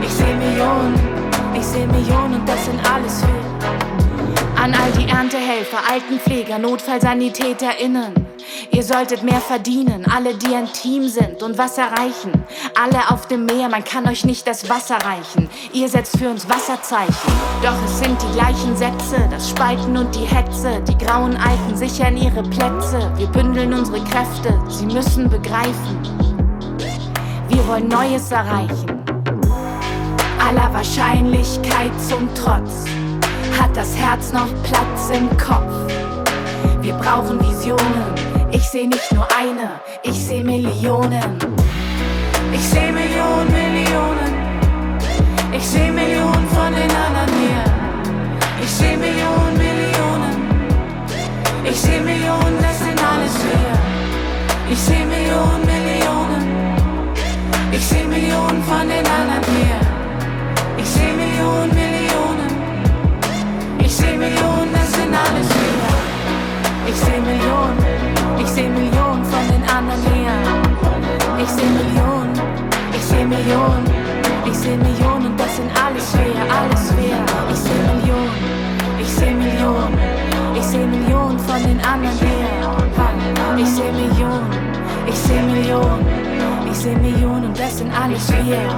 [0.00, 0.94] ich sehe Millionen,
[1.54, 3.41] ich sehe Millionen und das sind alles wir.
[4.62, 8.14] An all die Erntehelfer, Altenpfleger, NotfallsanitäterInnen.
[8.70, 12.30] Ihr solltet mehr verdienen, alle, die ein Team sind und was erreichen.
[12.80, 15.50] Alle auf dem Meer, man kann euch nicht das Wasser reichen.
[15.72, 17.32] Ihr setzt für uns Wasserzeichen.
[17.60, 20.80] Doch es sind die gleichen Sätze, das Spalten und die Hetze.
[20.86, 23.12] Die grauen Alten sichern ihre Plätze.
[23.16, 25.98] Wir bündeln unsere Kräfte, sie müssen begreifen.
[27.48, 29.02] Wir wollen Neues erreichen.
[30.38, 32.84] Aller Wahrscheinlichkeit zum Trotz
[33.58, 35.72] Hat das Herz noch Platz im Kopf?
[36.80, 38.14] Wir brauchen Visionen.
[38.50, 41.38] Ich seh nicht nur eine, ich seh Millionen.
[42.52, 44.32] Ich seh Millionen, Millionen.
[45.52, 47.64] Ich seh Millionen von den anderen hier.
[48.62, 50.36] Ich seh Millionen, Millionen.
[51.64, 54.72] Ich seh Millionen, das sind alles wir.
[54.72, 56.42] Ich seh Millionen, Millionen.
[57.72, 59.80] Ich seh Millionen von den anderen hier.
[60.78, 62.01] Ich seh Millionen, Millionen.
[64.02, 65.78] Seh Millionen, das sind alles wir.
[66.90, 67.78] Ich seh Millionen,
[68.36, 70.32] ich seh Millionen von den anderen hier.
[71.38, 72.32] Ich seh Millionen,
[72.92, 73.84] ich seh Millionen,
[74.44, 77.16] ich seh Millionen, das sind alles wir, alles wir.
[77.52, 78.32] Ich seh Millionen,
[79.00, 79.96] ich seh Millionen,
[80.56, 82.48] ich seh Millionen von den anderen hier.
[83.56, 84.50] Ich seh Millionen,
[85.06, 86.04] ich seh Millionen,
[86.68, 88.68] ich seh Millionen, das sind alles wir.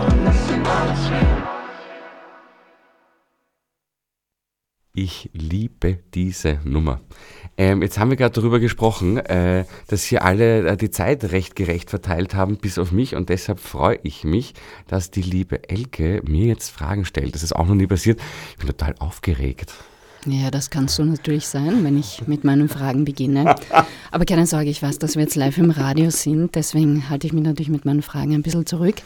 [4.97, 7.01] Ich liebe diese Nummer.
[7.57, 11.57] Ähm, jetzt haben wir gerade darüber gesprochen, äh, dass hier alle äh, die Zeit recht
[11.57, 13.17] gerecht verteilt haben, bis auf mich.
[13.17, 14.55] Und deshalb freue ich mich,
[14.87, 17.35] dass die liebe Elke mir jetzt Fragen stellt.
[17.35, 18.21] Das ist auch noch nie passiert.
[18.53, 19.75] Ich bin total aufgeregt.
[20.27, 23.57] Ja, das kannst du natürlich sein, wenn ich mit meinen Fragen beginne.
[24.13, 27.33] Aber keine Sorge, ich weiß, dass wir jetzt live im Radio sind, deswegen halte ich
[27.33, 29.03] mich natürlich mit meinen Fragen ein bisschen zurück.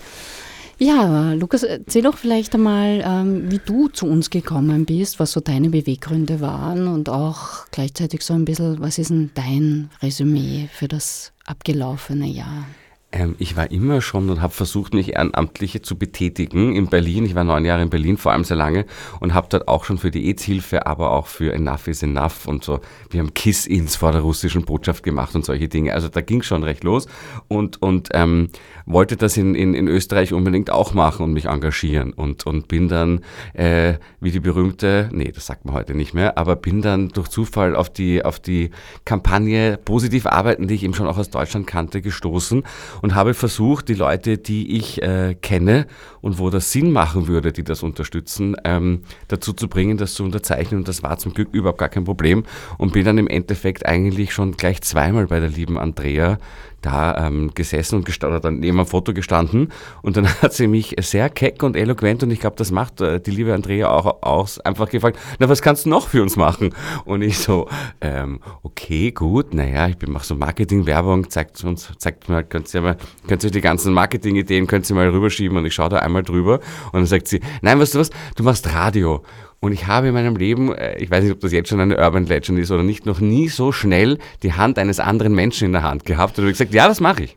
[0.80, 5.40] Ja, Lukas, erzähl doch vielleicht einmal, ähm, wie du zu uns gekommen bist, was so
[5.40, 10.86] deine Beweggründe waren und auch gleichzeitig so ein bisschen, was ist denn dein Resümee für
[10.86, 12.64] das abgelaufene Jahr?
[13.10, 17.24] Ähm, ich war immer schon und habe versucht, mich ehrenamtlich zu betätigen in Berlin.
[17.24, 18.84] Ich war neun Jahre in Berlin, vor allem sehr lange,
[19.20, 22.64] und habe dort auch schon für die AIDS-Hilfe, aber auch für Enough is Enough und
[22.64, 22.80] so.
[23.08, 25.94] Wir haben Kiss-Ins vor der russischen Botschaft gemacht und solche Dinge.
[25.94, 27.06] Also da ging schon recht los
[27.48, 28.50] und, und ähm,
[28.84, 32.12] wollte das in, in, in Österreich unbedingt auch machen und mich engagieren.
[32.12, 33.20] Und, und bin dann,
[33.54, 37.28] äh, wie die berühmte, nee, das sagt man heute nicht mehr, aber bin dann durch
[37.28, 38.70] Zufall auf die, auf die
[39.06, 42.64] Kampagne Positiv arbeiten, die ich eben schon auch aus Deutschland kannte, gestoßen
[43.02, 45.86] und habe versucht, die Leute, die ich äh, kenne
[46.20, 50.24] und wo das Sinn machen würde, die das unterstützen, ähm, dazu zu bringen, das zu
[50.24, 50.80] unterzeichnen.
[50.80, 52.44] Und das war zum Glück überhaupt gar kein Problem
[52.76, 56.38] und bin dann im Endeffekt eigentlich schon gleich zweimal bei der lieben Andrea
[56.80, 59.72] da ähm, gesessen und gesta- dann neben einem Foto gestanden
[60.02, 63.20] und dann hat sie mich sehr keck und eloquent und ich glaube, das macht äh,
[63.20, 66.74] die liebe Andrea auch aus, einfach gefragt, na was kannst du noch für uns machen?
[67.04, 67.68] Und ich so,
[68.00, 72.96] ähm, okay, gut, naja, ich mache so Marketing-Werbung, zeigt uns, zeigt mir, könnt ihr mal,
[73.26, 76.60] könnt ihr die ganzen Marketing-Ideen, könnt ihr mal rüberschieben und ich schaue da einmal drüber
[76.86, 79.22] und dann sagt sie, nein, weißt du was, du machst Radio.
[79.60, 81.98] Und ich habe in meinem Leben, äh, ich weiß nicht, ob das jetzt schon eine
[81.98, 85.72] Urban Legend ist oder nicht, noch nie so schnell die Hand eines anderen Menschen in
[85.72, 86.38] der Hand gehabt.
[86.38, 87.36] Und habe gesagt, ja, das mache ich.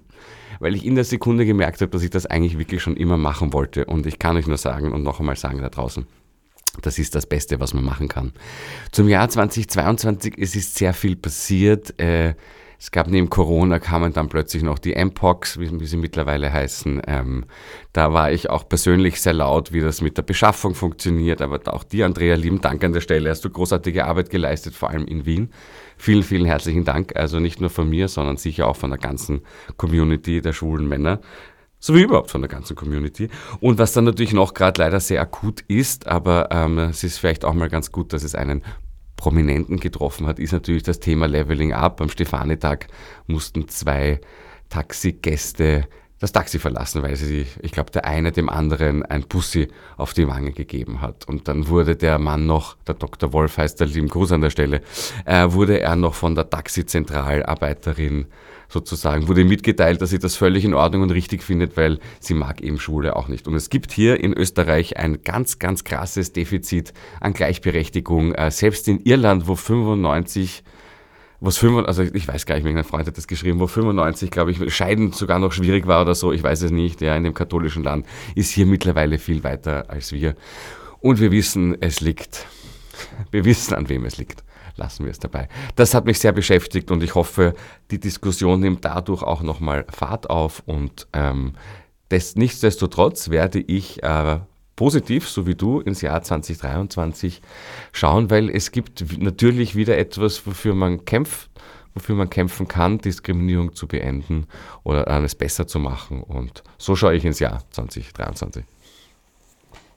[0.60, 3.54] Weil ich in der Sekunde gemerkt habe, dass ich das eigentlich wirklich schon immer machen
[3.54, 3.86] wollte.
[3.86, 6.06] Und ich kann euch nur sagen und noch einmal sagen da draußen,
[6.82, 8.32] das ist das Beste, was man machen kann.
[8.92, 12.00] Zum Jahr 2022, es ist sehr viel passiert.
[12.00, 12.36] Äh,
[12.82, 17.04] es gab neben Corona kamen dann plötzlich noch die Mpox, wie, sie mittlerweile heißen.
[17.06, 17.46] Ähm,
[17.94, 21.44] da war ich auch persönlich sehr laut, wie das mit der Beschaffung funktioniert.
[21.44, 23.30] Aber auch dir, Andrea, lieben Dank an der Stelle.
[23.30, 25.52] Hast du großartige Arbeit geleistet, vor allem in Wien.
[25.96, 27.16] Vielen, vielen herzlichen Dank.
[27.16, 29.44] Also nicht nur von mir, sondern sicher auch von der ganzen
[29.78, 31.22] Community der schwulen Männer
[31.84, 33.28] so wie überhaupt von der ganzen Community.
[33.60, 37.44] Und was dann natürlich noch gerade leider sehr akut ist, aber ähm, es ist vielleicht
[37.44, 38.62] auch mal ganz gut, dass es einen
[39.22, 42.02] Prominenten getroffen hat, ist natürlich das Thema Leveling Up.
[42.02, 42.88] Am Stefanitag
[43.28, 44.20] mussten zwei
[44.70, 45.88] Taxigäste
[46.22, 50.28] das Taxi verlassen, weil sie, ich glaube, der eine dem anderen ein Bussi auf die
[50.28, 51.28] Wange gegeben hat.
[51.28, 53.34] Und dann wurde der Mann noch, der Dr.
[53.34, 54.82] Wolf heißt der lieben Gruß an der Stelle,
[55.26, 58.28] äh, wurde er noch von der Taxizentralarbeiterin
[58.70, 62.62] sozusagen, wurde mitgeteilt, dass sie das völlig in Ordnung und richtig findet, weil sie mag
[62.62, 63.48] eben Schule auch nicht.
[63.48, 68.36] Und es gibt hier in Österreich ein ganz, ganz krasses Defizit an Gleichberechtigung.
[68.36, 70.64] Äh, selbst in Irland, wo 95
[71.42, 74.30] was 95, also ich weiß gar nicht mehr, mein Freund hat das geschrieben, wo 95,
[74.30, 77.24] glaube ich, Scheiden sogar noch schwierig war oder so, ich weiß es nicht, ja, in
[77.24, 80.36] dem katholischen Land, ist hier mittlerweile viel weiter als wir.
[81.00, 82.46] Und wir wissen, es liegt,
[83.32, 84.44] wir wissen, an wem es liegt.
[84.78, 85.50] Lassen wir es dabei.
[85.76, 87.56] Das hat mich sehr beschäftigt und ich hoffe,
[87.90, 91.54] die Diskussion nimmt dadurch auch nochmal Fahrt auf und ähm,
[92.10, 94.40] des, nichtsdestotrotz werde ich äh,
[94.82, 97.44] positiv, so wie du, ins Jahr 2023
[97.92, 101.52] schauen, weil es gibt natürlich wieder etwas, wofür man kämpft,
[101.94, 104.48] wofür man kämpfen kann, Diskriminierung zu beenden
[104.84, 106.24] oder alles besser zu machen.
[106.24, 108.66] Und so schaue ich ins Jahr 2023.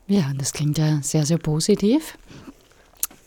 [0.07, 2.19] Ja, das klingt ja sehr, sehr positiv.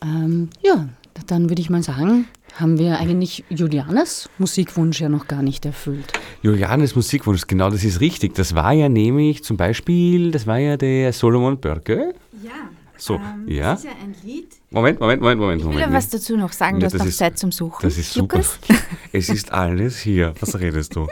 [0.04, 0.88] Ähm, ja,
[1.26, 2.28] dann würde ich mal sagen,
[2.60, 6.12] haben wir eigentlich Julianas Musikwunsch ja noch gar nicht erfüllt.
[6.42, 8.34] Julianes Musikwunsch, genau das ist richtig.
[8.36, 12.14] Das war ja nämlich zum Beispiel, das war ja der Solomon Börke.
[12.44, 12.52] Ja,
[12.98, 13.72] So, ja.
[13.74, 14.48] Das ist ja ein Lied.
[14.72, 15.62] Moment, Moment, Moment, Moment.
[15.62, 15.92] Ich will Moment.
[15.92, 17.80] ja was dazu noch sagen, Ja, du hast das noch ist- Zeit zum Suchen.
[17.84, 18.38] Das ist super.
[18.38, 18.60] Lukas?
[19.14, 20.34] Es ist alles hier.
[20.42, 21.08] Was redest du?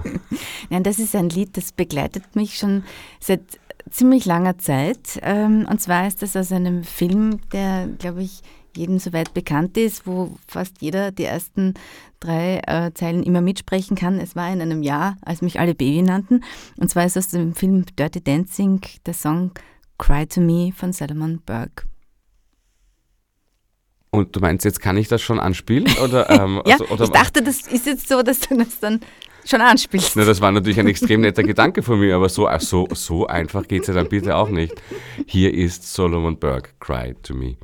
[0.70, 2.84] Nein, das ist ein Lied, das begleitet mich schon
[3.20, 3.40] seit
[3.90, 5.18] ziemlich langer Zeit.
[5.22, 8.40] Ähm, Und zwar ist das aus einem Film, der, glaube ich,
[8.76, 11.74] jedem soweit bekannt ist, wo fast jeder die ersten
[12.20, 14.18] drei äh, Zeilen immer mitsprechen kann.
[14.18, 16.42] Es war in einem Jahr, als mich alle Baby nannten.
[16.76, 19.52] Und zwar ist aus dem Film Dirty Dancing der Song
[19.98, 21.84] Cry to Me von Salomon Burke.
[24.10, 25.92] Und du meinst, jetzt kann ich das schon anspielen?
[26.02, 29.00] Oder, ähm, ja, also, oder, ich dachte, das ist jetzt so, dass du das dann
[29.44, 30.14] schon anspielst.
[30.14, 33.26] Na, das war natürlich ein extrem netter Gedanke von mir, aber so, ach, so, so
[33.26, 34.80] einfach geht es ja dann bitte auch nicht.
[35.26, 37.56] Hier ist Solomon Burke, Cry to Me.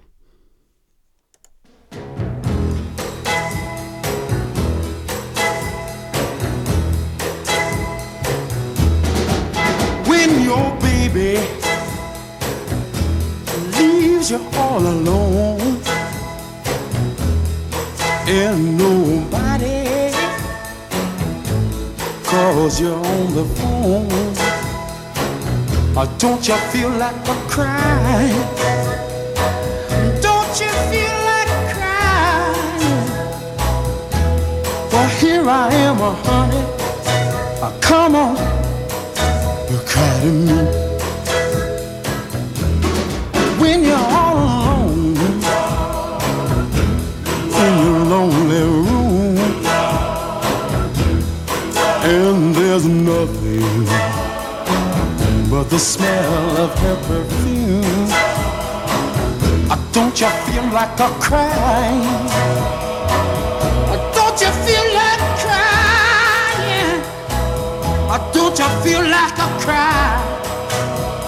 [14.31, 15.81] Leaves you all alone
[18.29, 20.13] and nobody.
[22.25, 24.37] Calls you on the phone.
[25.97, 28.47] Or don't you feel like a crying
[30.23, 33.11] don't you feel like crying
[34.93, 36.65] well here I am a honey
[37.61, 38.37] Uh, come on
[39.69, 40.90] you cry to me
[48.11, 49.39] lonely room.
[52.03, 53.87] And there's nothing
[55.49, 58.09] but the smell of her perfume.
[59.71, 62.27] Uh, don't you feel like a crying?
[63.93, 67.01] Uh, don't you feel like crying?
[68.11, 70.19] Uh, don't you feel like a cry?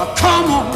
[0.00, 0.66] Uh, come on,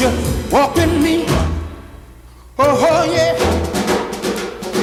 [0.00, 0.10] you
[0.52, 1.24] walk with me?
[2.56, 3.34] Oh, oh yeah,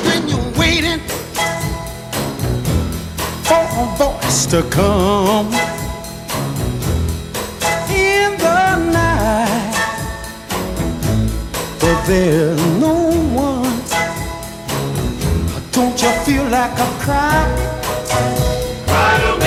[0.06, 1.00] when you're waiting
[3.48, 5.48] for a voice to come
[7.90, 9.76] in the night,
[11.80, 13.80] but there's no one.
[15.72, 17.46] Don't you feel like a cry?
[18.88, 19.45] Cry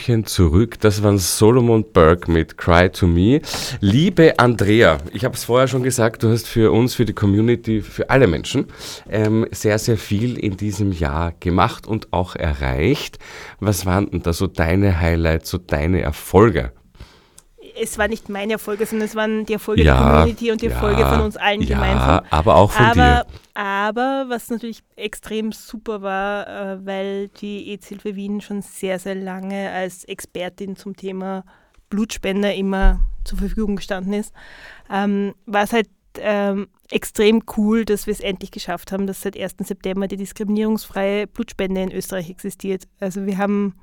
[0.00, 3.42] Hallöchen zurück, das war Solomon Burke mit Cry to Me.
[3.80, 7.82] Liebe Andrea, ich habe es vorher schon gesagt, du hast für uns, für die Community,
[7.82, 8.66] für alle Menschen
[9.10, 13.18] ähm, sehr, sehr viel in diesem Jahr gemacht und auch erreicht.
[13.58, 16.72] Was waren denn da so deine Highlights, so deine Erfolge?
[17.80, 20.66] Es war nicht meine Erfolge, sondern es waren die Erfolge Ja, der Community und die
[20.66, 22.24] ja, Erfolge von uns allen ja, gemeinsam.
[22.30, 23.26] aber auch von aber, dir.
[23.54, 29.70] Aber was natürlich extrem super war, äh, weil die EZ-Hilfe Wien schon sehr, sehr lange
[29.70, 31.44] als Expertin zum Thema
[31.90, 34.32] Blutspender immer zur Verfügung gestanden ist,
[34.90, 39.38] ähm, war es halt ähm, extrem cool, dass wir es endlich geschafft haben, dass seit
[39.38, 39.56] 1.
[39.58, 42.84] September die diskriminierungsfreie Blutspende in Österreich existiert.
[42.98, 43.74] Also wir haben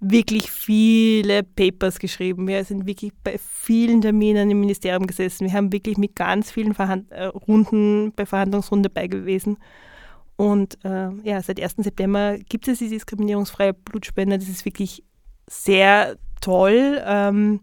[0.00, 2.48] wirklich viele Papers geschrieben.
[2.48, 5.46] Wir sind wirklich bei vielen Terminen im Ministerium gesessen.
[5.46, 9.58] Wir haben wirklich mit ganz vielen Verhand äh, Runden bei Verhandlungsrunden dabei gewesen.
[10.36, 11.74] Und äh, ja, seit 1.
[11.78, 14.38] September gibt es die diskriminierungsfreie Blutspende.
[14.38, 15.04] Das ist wirklich
[15.46, 17.02] sehr toll.
[17.04, 17.60] Ähm,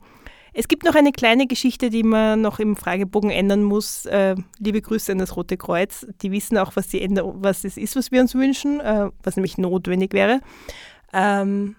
[0.53, 4.05] es gibt noch eine kleine Geschichte, die man noch im Fragebogen ändern muss.
[4.05, 6.05] Äh, liebe Grüße an das Rote Kreuz.
[6.21, 9.57] Die wissen auch, was, die was es ist, was wir uns wünschen, äh, was nämlich
[9.57, 10.41] notwendig wäre.
[11.13, 11.75] Ähm,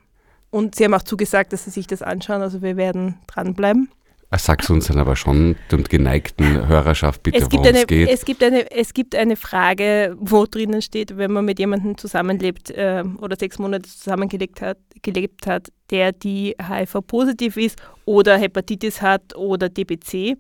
[0.51, 2.43] und sie haben auch zugesagt, dass sie sich das anschauen.
[2.43, 3.91] Also wir werden dranbleiben.
[4.37, 8.09] Sag's uns dann aber schon und geneigten Hörerschaft bitte, Es gibt, worum eine, es geht.
[8.11, 12.71] es, gibt eine, es gibt eine Frage, wo drinnen steht, wenn man mit jemandem zusammenlebt
[12.71, 19.35] äh, oder sechs Monate zusammengelebt hat, gelebt hat, der die HIV-positiv ist oder Hepatitis hat
[19.35, 20.37] oder DBC.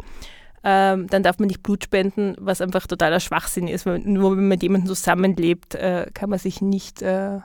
[0.64, 3.86] ähm, dann darf man nicht Blut spenden, was einfach totaler Schwachsinn ist.
[3.86, 7.38] Nur wenn man mit jemandem zusammenlebt, äh, kann man sich nicht äh,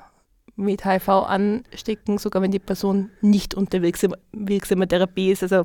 [0.55, 5.43] mit HIV anstecken, sogar wenn die Person nicht unter wirksam, wirksamer Therapie ist.
[5.43, 5.63] Also,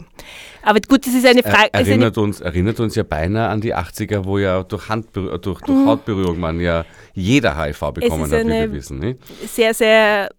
[0.62, 1.68] aber gut, das ist eine Frage.
[1.72, 4.89] Er, ist eine, erinnert, uns, erinnert uns ja beinahe an die 80er, wo ja durch,
[4.89, 5.86] Handberühr, durch, durch Mhm.
[5.86, 8.99] Hautberührung man ja jeder HIV bekommen hat, wie wir wissen.
[8.99, 9.20] Nicht?
[9.47, 10.30] sehr, sehr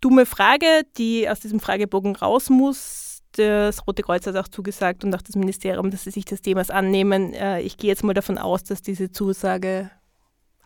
[0.00, 3.22] dumme Frage, die aus diesem Fragebogen raus muss.
[3.32, 6.70] Das Rote Kreuz hat auch zugesagt und auch das Ministerium, dass sie sich des Themas
[6.70, 7.34] annehmen.
[7.34, 9.90] Äh, Ich gehe jetzt mal davon aus, dass diese Zusage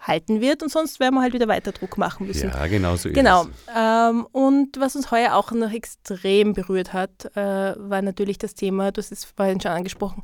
[0.01, 2.49] halten wird und sonst werden wir halt wieder weiter Druck machen müssen.
[2.51, 3.43] Ja, genau so ist Genau.
[3.43, 3.49] es.
[3.77, 8.93] Ähm, und was uns heuer auch noch extrem berührt hat, äh, war natürlich das Thema,
[8.93, 10.23] du hast es vorhin schon angesprochen,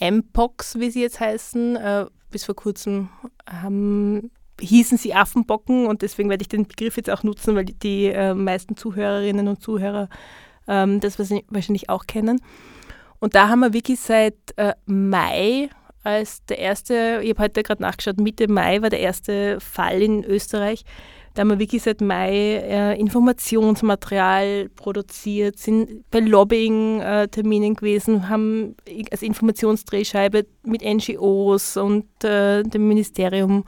[0.00, 1.76] Mpox, wie sie jetzt heißen.
[1.76, 3.08] Äh, bis vor kurzem
[3.48, 8.06] haben, hießen sie Affenbocken und deswegen werde ich den Begriff jetzt auch nutzen, weil die,
[8.06, 10.08] äh, meisten Zuhörerinnen und Zuhörer
[10.68, 12.40] ähm, das wahrscheinlich- wahrscheinlich auch kennen.
[13.20, 15.70] Und da haben wir wirklich seit äh, Mai
[16.06, 20.24] als der erste, ich habe heute gerade nachgeschaut, Mitte Mai war der erste Fall in
[20.24, 20.84] Österreich.
[21.34, 28.76] Da haben wir wirklich seit Mai äh, Informationsmaterial produziert, sind bei Lobbying-Terminen gewesen, haben
[29.10, 33.64] als Informationsdrehscheibe mit NGOs und äh, dem Ministerium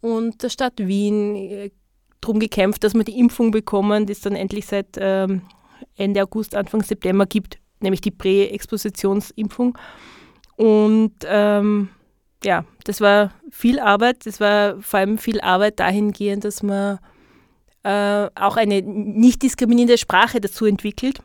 [0.00, 1.70] und der Stadt Wien äh,
[2.20, 5.42] drum gekämpft, dass wir die Impfung bekommen, die es dann endlich seit ähm,
[5.96, 9.78] Ende August, Anfang September gibt, nämlich die Prä-Expositionsimpfung.
[10.58, 11.88] Und ähm,
[12.44, 14.26] ja, das war viel Arbeit.
[14.26, 16.98] Das war vor allem viel Arbeit dahingehend, dass man
[17.84, 21.20] äh, auch eine nicht diskriminierende Sprache dazu entwickelt.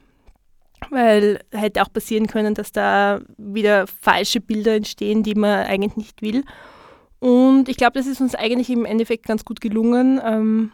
[0.92, 6.22] Weil hätte auch passieren können, dass da wieder falsche Bilder entstehen, die man eigentlich nicht
[6.22, 6.44] will.
[7.20, 10.22] Und ich glaube, das ist uns eigentlich im Endeffekt ganz gut gelungen.
[10.24, 10.72] Ähm,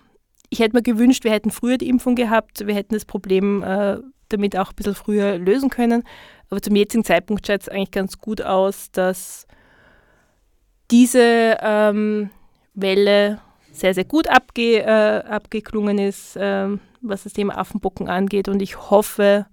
[0.50, 4.00] ich hätte mir gewünscht, wir hätten früher die Impfung gehabt, wir hätten das Problem äh,
[4.30, 6.04] damit auch ein bisschen früher lösen können.
[6.50, 9.48] Aber zum jetzigen Zeitpunkt schaut es eigentlich ganz gut aus, dass
[10.92, 12.32] diese ähm,
[12.74, 13.40] Welle
[13.72, 18.48] sehr, sehr gut abge, äh, abgeklungen ist, ähm, was das Thema Affenbocken angeht.
[18.48, 19.46] Und ich hoffe,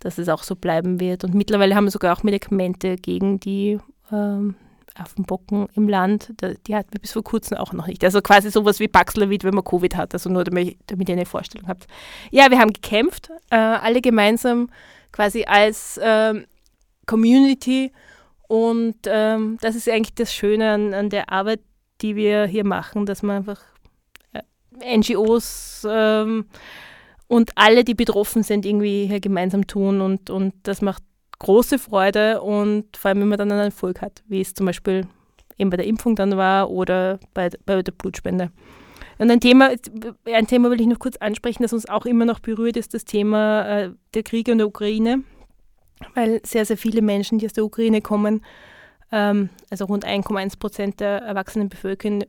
[0.00, 1.24] dass es auch so bleiben wird.
[1.24, 3.78] Und mittlerweile haben wir sogar auch Medikamente gegen die
[4.10, 4.54] ähm,
[4.94, 6.32] Affenbocken im Land.
[6.66, 8.02] Die hatten wir bis vor kurzem auch noch nicht.
[8.02, 10.14] Also quasi sowas wie Paxlovid, wenn man Covid hat.
[10.14, 11.86] Also nur damit, damit ihr eine Vorstellung habt.
[12.30, 14.70] Ja, wir haben gekämpft, äh, alle gemeinsam
[15.12, 16.46] quasi als ähm,
[17.06, 17.92] Community.
[18.48, 21.60] Und ähm, das ist eigentlich das Schöne an, an der Arbeit,
[22.00, 23.60] die wir hier machen, dass man einfach
[24.32, 26.46] äh, NGOs ähm,
[27.28, 30.00] und alle, die betroffen sind, irgendwie hier gemeinsam tun.
[30.00, 31.02] Und, und das macht
[31.38, 35.06] große Freude und vor allem, wenn man dann einen Erfolg hat, wie es zum Beispiel
[35.58, 38.50] eben bei der Impfung dann war oder bei, bei der Blutspende.
[39.20, 39.70] Und ein Thema,
[40.24, 43.04] ein Thema will ich noch kurz ansprechen, das uns auch immer noch berührt, ist das
[43.04, 45.24] Thema äh, der Kriege in der Ukraine,
[46.14, 48.42] weil sehr, sehr viele Menschen, die aus der Ukraine kommen,
[49.12, 52.22] ähm, also rund 1,1 Prozent der erwachsenen Bevölkerung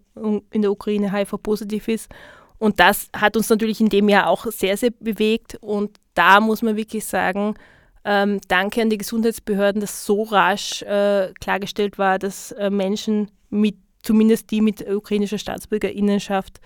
[0.51, 2.11] in der Ukraine HIV-positiv ist.
[2.57, 5.57] Und das hat uns natürlich in dem Jahr auch sehr, sehr bewegt.
[5.61, 7.55] Und da muss man wirklich sagen,
[8.03, 13.77] ähm, danke an die Gesundheitsbehörden, dass so rasch äh, klargestellt war, dass äh, Menschen mit,
[14.03, 16.59] zumindest die mit ukrainischer Staatsbürgerinnenschaft,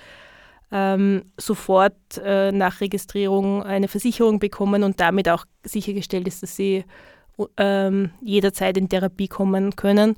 [0.71, 6.85] ähm, sofort äh, nach Registrierung eine Versicherung bekommen und damit auch sichergestellt ist, dass sie
[7.57, 10.15] ähm, jederzeit in Therapie kommen können,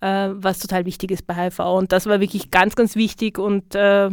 [0.00, 1.60] äh, was total wichtig ist bei HIV.
[1.60, 4.10] Und das war wirklich ganz, ganz wichtig und äh,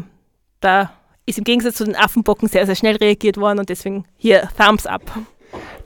[0.60, 0.92] da
[1.26, 4.86] ist im Gegensatz zu den Affenbocken sehr, sehr schnell reagiert worden und deswegen hier Thumbs
[4.86, 5.02] up.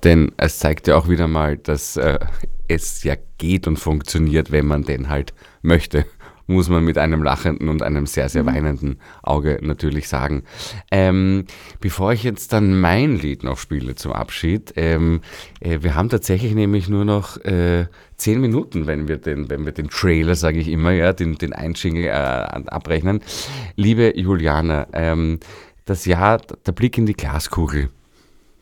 [0.04, 2.20] Denn es zeigt ja auch wieder mal, dass äh,
[2.68, 6.06] es ja geht und funktioniert, wenn man denn halt möchte.
[6.50, 10.42] Muss man mit einem lachenden und einem sehr, sehr weinenden Auge natürlich sagen.
[10.90, 11.46] Ähm,
[11.80, 15.22] bevor ich jetzt dann mein Lied noch spiele zum Abschied, ähm,
[15.60, 17.86] äh, wir haben tatsächlich nämlich nur noch äh,
[18.18, 21.54] zehn Minuten, wenn wir den, wenn wir den Trailer, sage ich immer, ja, den, den
[21.54, 23.22] Einschingel äh, abrechnen.
[23.76, 25.40] Liebe Juliane, ähm,
[25.86, 27.92] das Jahr, der Blick in die Glaskugel.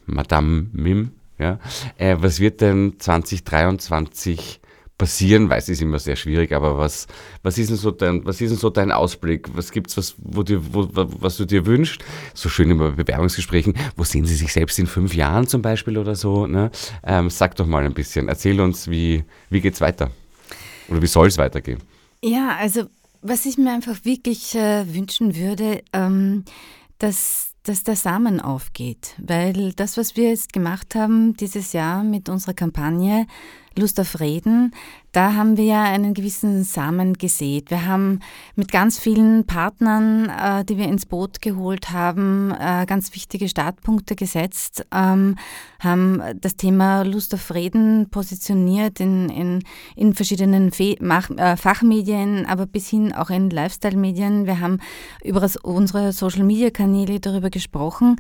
[0.06, 1.58] Madame Mim, ja.
[1.98, 4.60] Äh, was wird denn 2023
[4.98, 5.50] passieren?
[5.50, 7.08] Weiß ist immer sehr schwierig, aber was,
[7.44, 9.48] was ist denn so dein, was ist denn so dein Ausblick?
[9.54, 12.04] Was gibt's, was, wo wo, was du dir wünschst?
[12.34, 13.76] So schön immer Bewerbungsgesprächen.
[13.96, 16.48] Wo sehen Sie sich selbst in fünf Jahren zum Beispiel oder so?
[16.48, 16.72] Ne?
[17.04, 18.28] Ähm, sag doch mal ein bisschen.
[18.28, 20.12] Erzähl uns, wie, wie geht's weiter?
[20.90, 21.80] Oder wie soll es weitergehen?
[22.22, 22.86] Ja, also
[23.22, 26.46] was ich mir einfach wirklich äh, wünschen würde, ähm,
[27.00, 29.14] dass, dass der Samen aufgeht.
[29.18, 33.28] Weil das, was wir jetzt gemacht haben dieses Jahr mit unserer Kampagne
[33.78, 34.74] Lust auf Reden,
[35.18, 37.72] da haben wir ja einen gewissen Samen gesät.
[37.72, 38.20] Wir haben
[38.56, 44.16] mit ganz vielen Partnern, äh, die wir ins Boot geholt haben, äh, ganz wichtige Startpunkte
[44.16, 45.36] gesetzt, ähm,
[45.80, 49.64] haben das Thema Lust auf Reden positioniert in, in,
[49.96, 54.46] in verschiedenen Fe Mach äh, Fachmedien, aber bis hin auch in Lifestyle-Medien.
[54.46, 54.80] Wir haben
[55.24, 58.18] über unsere Social-Media-Kanäle darüber gesprochen.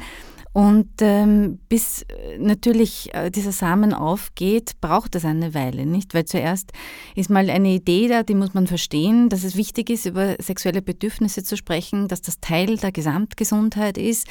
[0.57, 6.15] Und ähm, bis äh, natürlich äh, dieser Samen aufgeht, braucht es eine Weile, nicht?
[6.15, 6.71] Weil zuerst
[7.13, 10.81] ist mal eine Idee da, die muss man verstehen, dass es wichtig ist, über sexuelle
[10.81, 14.25] Bedürfnisse zu sprechen, dass das Teil der Gesamtgesundheit ist.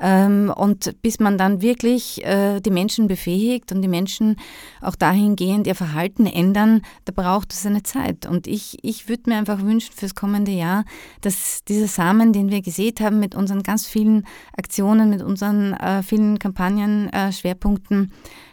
[0.00, 4.34] Ähm, und bis man dann wirklich äh, die Menschen befähigt und die Menschen
[4.80, 8.26] auch dahingehend ihr Verhalten ändern, da braucht es eine Zeit.
[8.26, 10.84] Und ich, ich würde mir einfach wünschen fürs kommende Jahr,
[11.20, 14.26] dass dieser Samen, den wir gesät haben mit unseren ganz vielen
[14.56, 17.30] Aktionen, mit unseren äh, vielen Kampagnen, äh,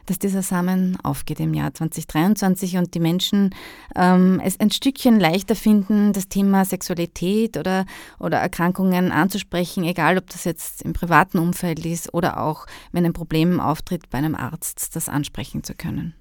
[0.05, 3.55] dass dieser Samen aufgeht im Jahr 2023 und die Menschen
[3.95, 7.86] ähm, es ein Stückchen leichter finden, das Thema Sexualität oder,
[8.20, 13.13] oder Erkrankungen anzusprechen, egal ob das jetzt im privaten Umfeld ist oder auch, wenn ein
[13.13, 16.13] Problem auftritt bei einem Arzt, das ansprechen zu können.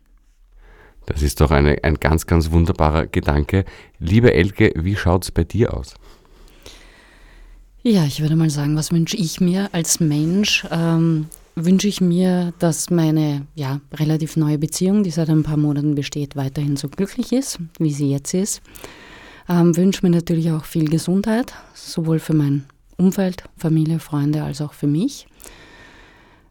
[1.07, 3.65] Das ist doch eine, ein ganz, ganz wunderbarer Gedanke.
[3.99, 5.95] Liebe Elke, wie schaut es bei dir aus?
[7.87, 10.67] Ja, ich würde mal sagen, was wünsche ich mir als Mensch?
[10.71, 15.95] Ähm, wünsche ich mir, dass meine ja, relativ neue Beziehung, die seit ein paar Monaten
[15.95, 18.63] besteht, weiterhin so glücklich ist, wie sie jetzt ist.
[19.51, 22.65] Ähm, wünsche mir natürlich auch viel Gesundheit, sowohl für mein
[22.97, 25.27] Umfeld, Familie, Freunde als auch für mich.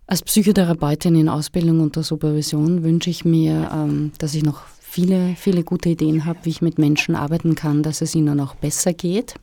[0.06, 5.64] Als Psychotherapeutin in Ausbildung unter Supervision wünsche ich mir, ähm, dass ich noch viele, viele
[5.64, 9.34] gute Ideen habe, wie ich mit Menschen arbeiten kann, dass es ihnen auch besser geht.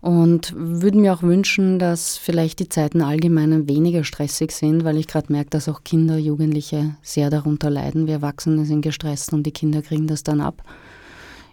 [0.00, 5.06] Und würde mir auch wünschen, dass vielleicht die Zeiten allgemein weniger stressig sind, weil ich
[5.06, 8.06] gerade merke, dass auch Kinder, Jugendliche sehr darunter leiden.
[8.06, 10.62] Wir Erwachsene sind gestresst und die Kinder kriegen das dann ab.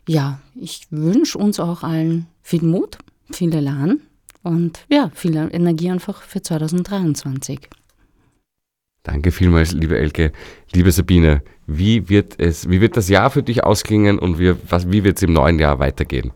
[0.08, 2.98] Ja, ich wünsche uns auch allen viel Mut,
[3.30, 4.00] viel Elan
[4.44, 7.68] und ja, viel Energie einfach für 2023.
[9.04, 10.32] Danke vielmals, liebe Elke.
[10.74, 14.90] Liebe Sabine, wie wird, es, wie wird das Jahr für dich ausklingen und wie, was,
[14.90, 16.32] wie wird es im neuen Jahr weitergehen?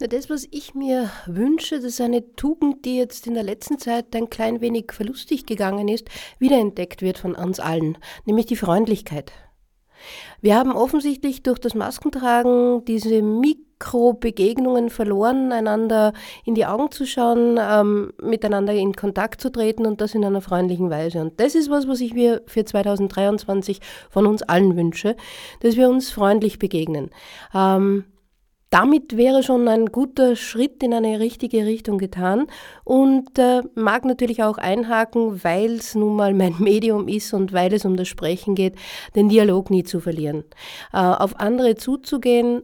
[0.00, 3.78] Na, das, was ich mir wünsche, das ist eine Tugend, die jetzt in der letzten
[3.78, 9.30] Zeit ein klein wenig verlustig gegangen ist, wiederentdeckt wird von uns allen, nämlich die Freundlichkeit.
[10.40, 16.14] Wir haben offensichtlich durch das Maskentragen diese Mikrobegegnungen verloren, einander
[16.46, 20.40] in die Augen zu schauen, ähm, miteinander in Kontakt zu treten und das in einer
[20.40, 21.20] freundlichen Weise.
[21.20, 25.14] Und das ist was, was ich mir für 2023 von uns allen wünsche,
[25.60, 27.10] dass wir uns freundlich begegnen.
[27.54, 28.06] Ähm,
[28.70, 32.46] damit wäre schon ein guter Schritt in eine richtige Richtung getan
[32.84, 37.74] und äh, mag natürlich auch einhaken, weil es nun mal mein Medium ist und weil
[37.74, 38.76] es um das Sprechen geht,
[39.16, 40.44] den Dialog nie zu verlieren.
[40.92, 42.62] Äh, auf andere zuzugehen,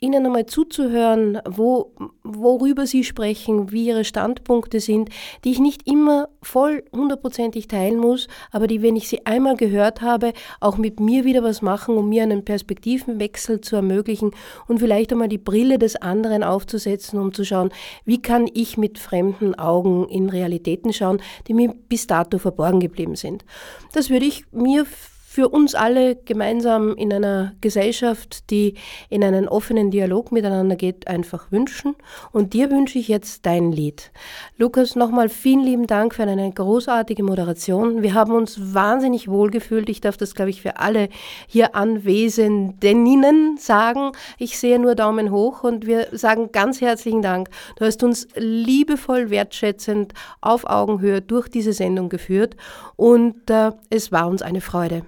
[0.00, 1.92] ihnen einmal zuzuhören, wo,
[2.22, 5.10] worüber sie sprechen, wie ihre Standpunkte sind,
[5.44, 10.00] die ich nicht immer voll hundertprozentig teilen muss, aber die, wenn ich sie einmal gehört
[10.00, 14.32] habe, auch mit mir wieder was machen, um mir einen Perspektivenwechsel zu ermöglichen
[14.66, 17.70] und vielleicht einmal die Brille des anderen aufzusetzen, um zu schauen,
[18.04, 23.16] wie kann ich mit fremden Augen in Realitäten schauen, die mir bis dato verborgen geblieben
[23.16, 23.44] sind.
[23.92, 24.86] Das würde ich mir
[25.30, 28.74] für uns alle gemeinsam in einer Gesellschaft, die
[29.10, 31.96] in einen offenen Dialog miteinander geht, einfach wünschen.
[32.32, 34.10] Und dir wünsche ich jetzt dein Lied.
[34.56, 38.02] Lukas, nochmal vielen lieben Dank für eine großartige Moderation.
[38.02, 39.90] Wir haben uns wahnsinnig wohl gefühlt.
[39.90, 41.10] Ich darf das, glaube ich, für alle
[41.46, 44.12] hier Anwesenden sagen.
[44.38, 47.50] Ich sehe nur Daumen hoch und wir sagen ganz herzlichen Dank.
[47.76, 52.56] Du hast uns liebevoll, wertschätzend auf Augenhöhe durch diese Sendung geführt
[52.96, 55.02] und äh, es war uns eine Freude.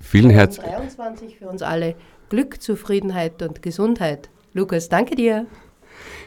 [0.00, 1.94] Vielen herzlichen 23 für uns alle.
[2.28, 4.30] Glück, Zufriedenheit und Gesundheit.
[4.52, 5.46] Lukas, danke dir.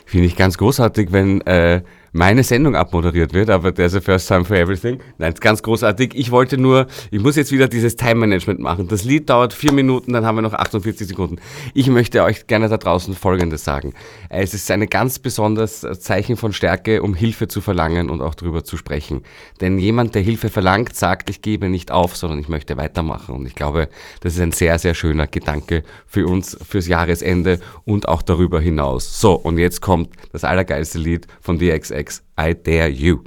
[0.06, 1.82] Finde ich ganz großartig, wenn äh,
[2.20, 5.00] meine Sendung abmoderiert wird, aber there's a first time for everything.
[5.20, 6.16] Nein, ist ganz großartig.
[6.16, 8.90] Ich wollte nur, ich muss jetzt wieder dieses Time-Management machen.
[8.90, 11.38] Das Lied dauert vier Minuten, dann haben wir noch 48 Sekunden.
[11.74, 13.94] Ich möchte euch gerne da draußen Folgendes sagen.
[14.28, 18.66] Es ist ein ganz besonderes Zeichen von Stärke, um Hilfe zu verlangen und auch darüber
[18.66, 19.22] zu sprechen.
[19.62, 23.34] Denn jemand, der Hilfe verlangt, sagt, ich gebe nicht auf, sondern ich möchte weitermachen.
[23.34, 23.88] Und ich glaube,
[24.20, 29.22] das ist ein sehr, sehr schöner Gedanke für uns fürs Jahresende und auch darüber hinaus.
[29.22, 32.09] So, und jetzt kommt das allergeilste Lied von DXX.
[32.38, 33.24] I Dare You.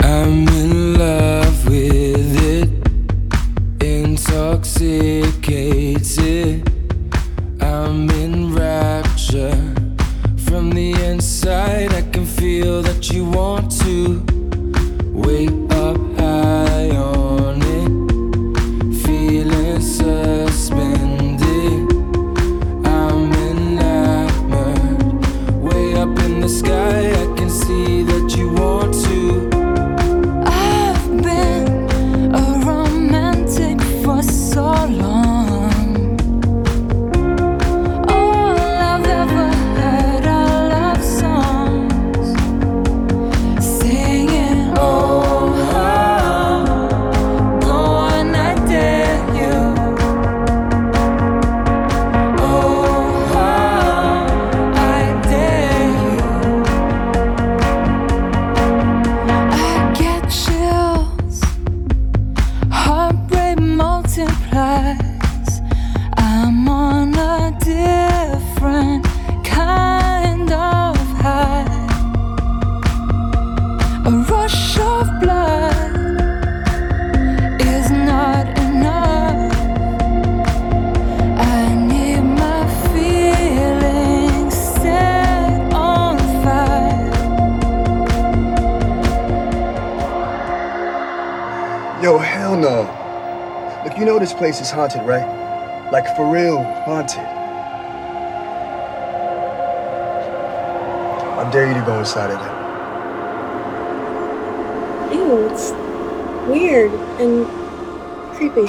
[0.00, 2.70] I'm in love with it,
[3.84, 6.62] intoxicated.
[7.60, 9.74] I'm in rapture
[10.46, 11.92] from the inside.
[11.92, 14.24] I can feel that you want to
[94.26, 95.24] this place is haunted, right?
[95.92, 97.20] Like for real haunted.
[101.38, 102.56] I dare you to go inside of there.
[105.14, 105.70] Ew, it's
[106.48, 107.46] weird and
[108.34, 108.66] creepy.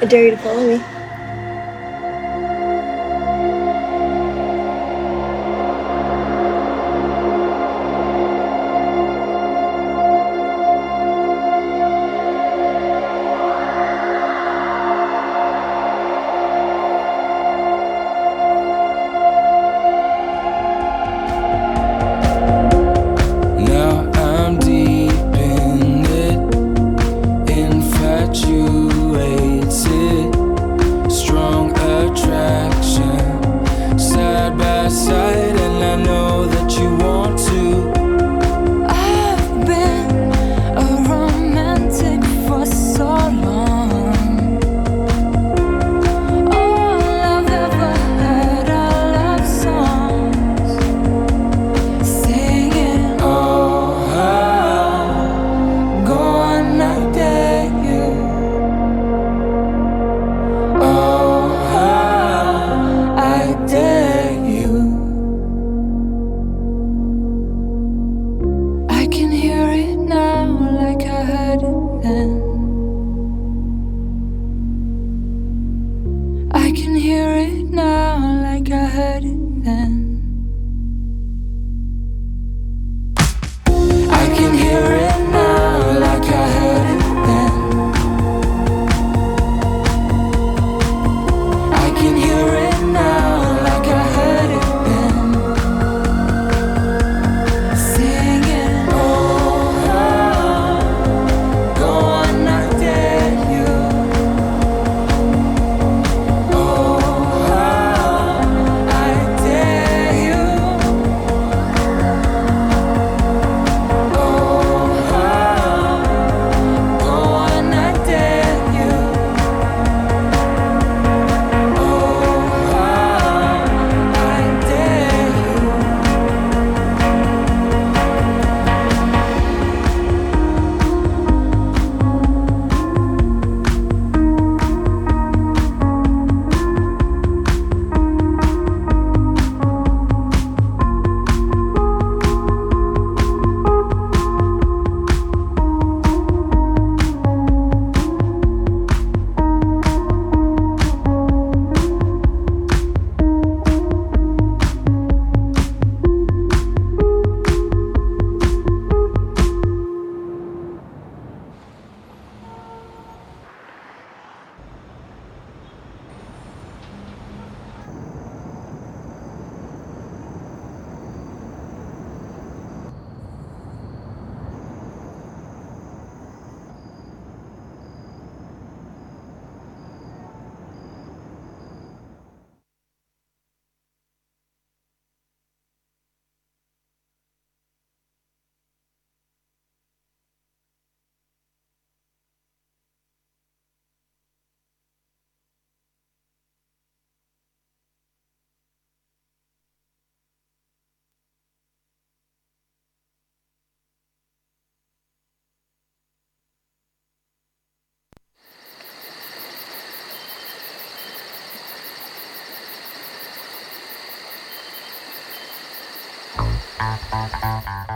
[0.00, 1.01] I dare you to follow me.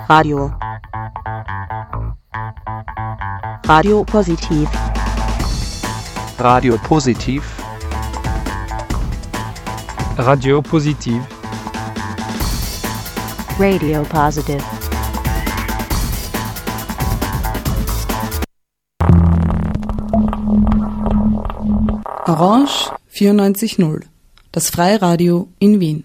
[0.09, 0.57] Radio.
[3.67, 4.69] Radio Positiv.
[6.39, 7.43] Radio Positiv.
[10.17, 11.23] Radio Positiv.
[13.59, 14.63] Radio Positive.
[22.27, 24.03] Orange 94.0,
[24.53, 26.05] das Freiradio in Wien.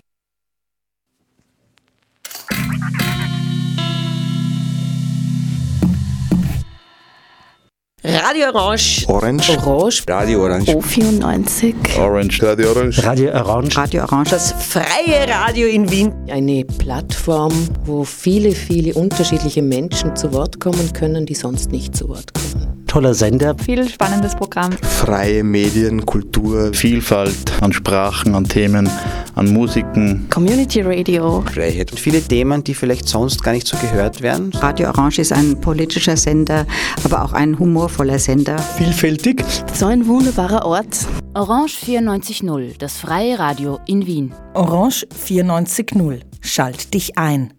[8.12, 9.06] Radio Orange.
[9.08, 9.58] Orange.
[9.66, 10.04] Orange.
[10.10, 10.76] Radio Orange.
[10.76, 11.74] O94.
[11.98, 12.44] Orange.
[12.44, 13.04] Radio Orange.
[13.06, 13.78] Radio Orange.
[13.78, 14.32] Radio Orange.
[14.32, 16.14] Das freie Radio in Wien.
[16.30, 17.54] Eine Plattform,
[17.86, 22.71] wo viele, viele unterschiedliche Menschen zu Wort kommen können, die sonst nicht zu Wort kommen.
[22.92, 23.56] Toller Sender.
[23.58, 24.74] Viel spannendes Programm.
[24.74, 26.74] Freie Medien, Kultur.
[26.74, 28.90] Vielfalt an Sprachen, an Themen
[29.36, 30.28] an Musiken.
[30.30, 31.42] Community Radio.
[31.54, 31.92] Freiheit.
[31.92, 34.52] Und viele Themen, die vielleicht sonst gar nicht so gehört werden.
[34.56, 36.68] Radio Orange ist ein politischer Sender,
[37.06, 38.58] aber auch ein humorvoller Sender.
[38.60, 39.42] Vielfältig.
[39.74, 41.08] So ein wunderbarer Ort.
[41.34, 44.34] Orange 94.0, das freie Radio in Wien.
[44.54, 46.24] Orange 94.0.
[46.42, 47.54] Schalt dich ein.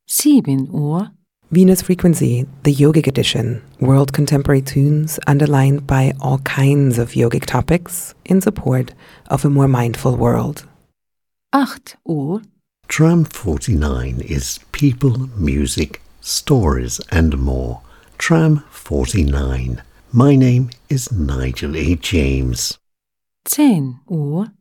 [0.08, 1.12] 7 Uhr,
[1.52, 8.14] Venus Frequency, the yogic edition, world contemporary tunes underlined by all kinds of yogic topics
[8.26, 8.94] in support
[9.30, 10.66] of a more mindful world.
[11.56, 12.42] 8 Uhr,
[12.90, 17.82] Tram 49 is people, music, stories, and more.
[18.22, 19.82] Tram 49.
[20.14, 21.98] My name is Nigel A.
[22.04, 22.78] James.
[23.46, 24.52] 10 Uhr,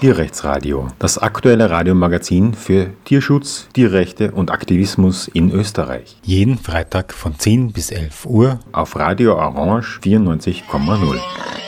[0.00, 6.16] Tierrechtsradio, das aktuelle Radiomagazin für Tierschutz, Tierrechte und Aktivismus in Österreich.
[6.22, 11.67] Jeden Freitag von 10 bis 11 Uhr auf Radio Orange 94,0.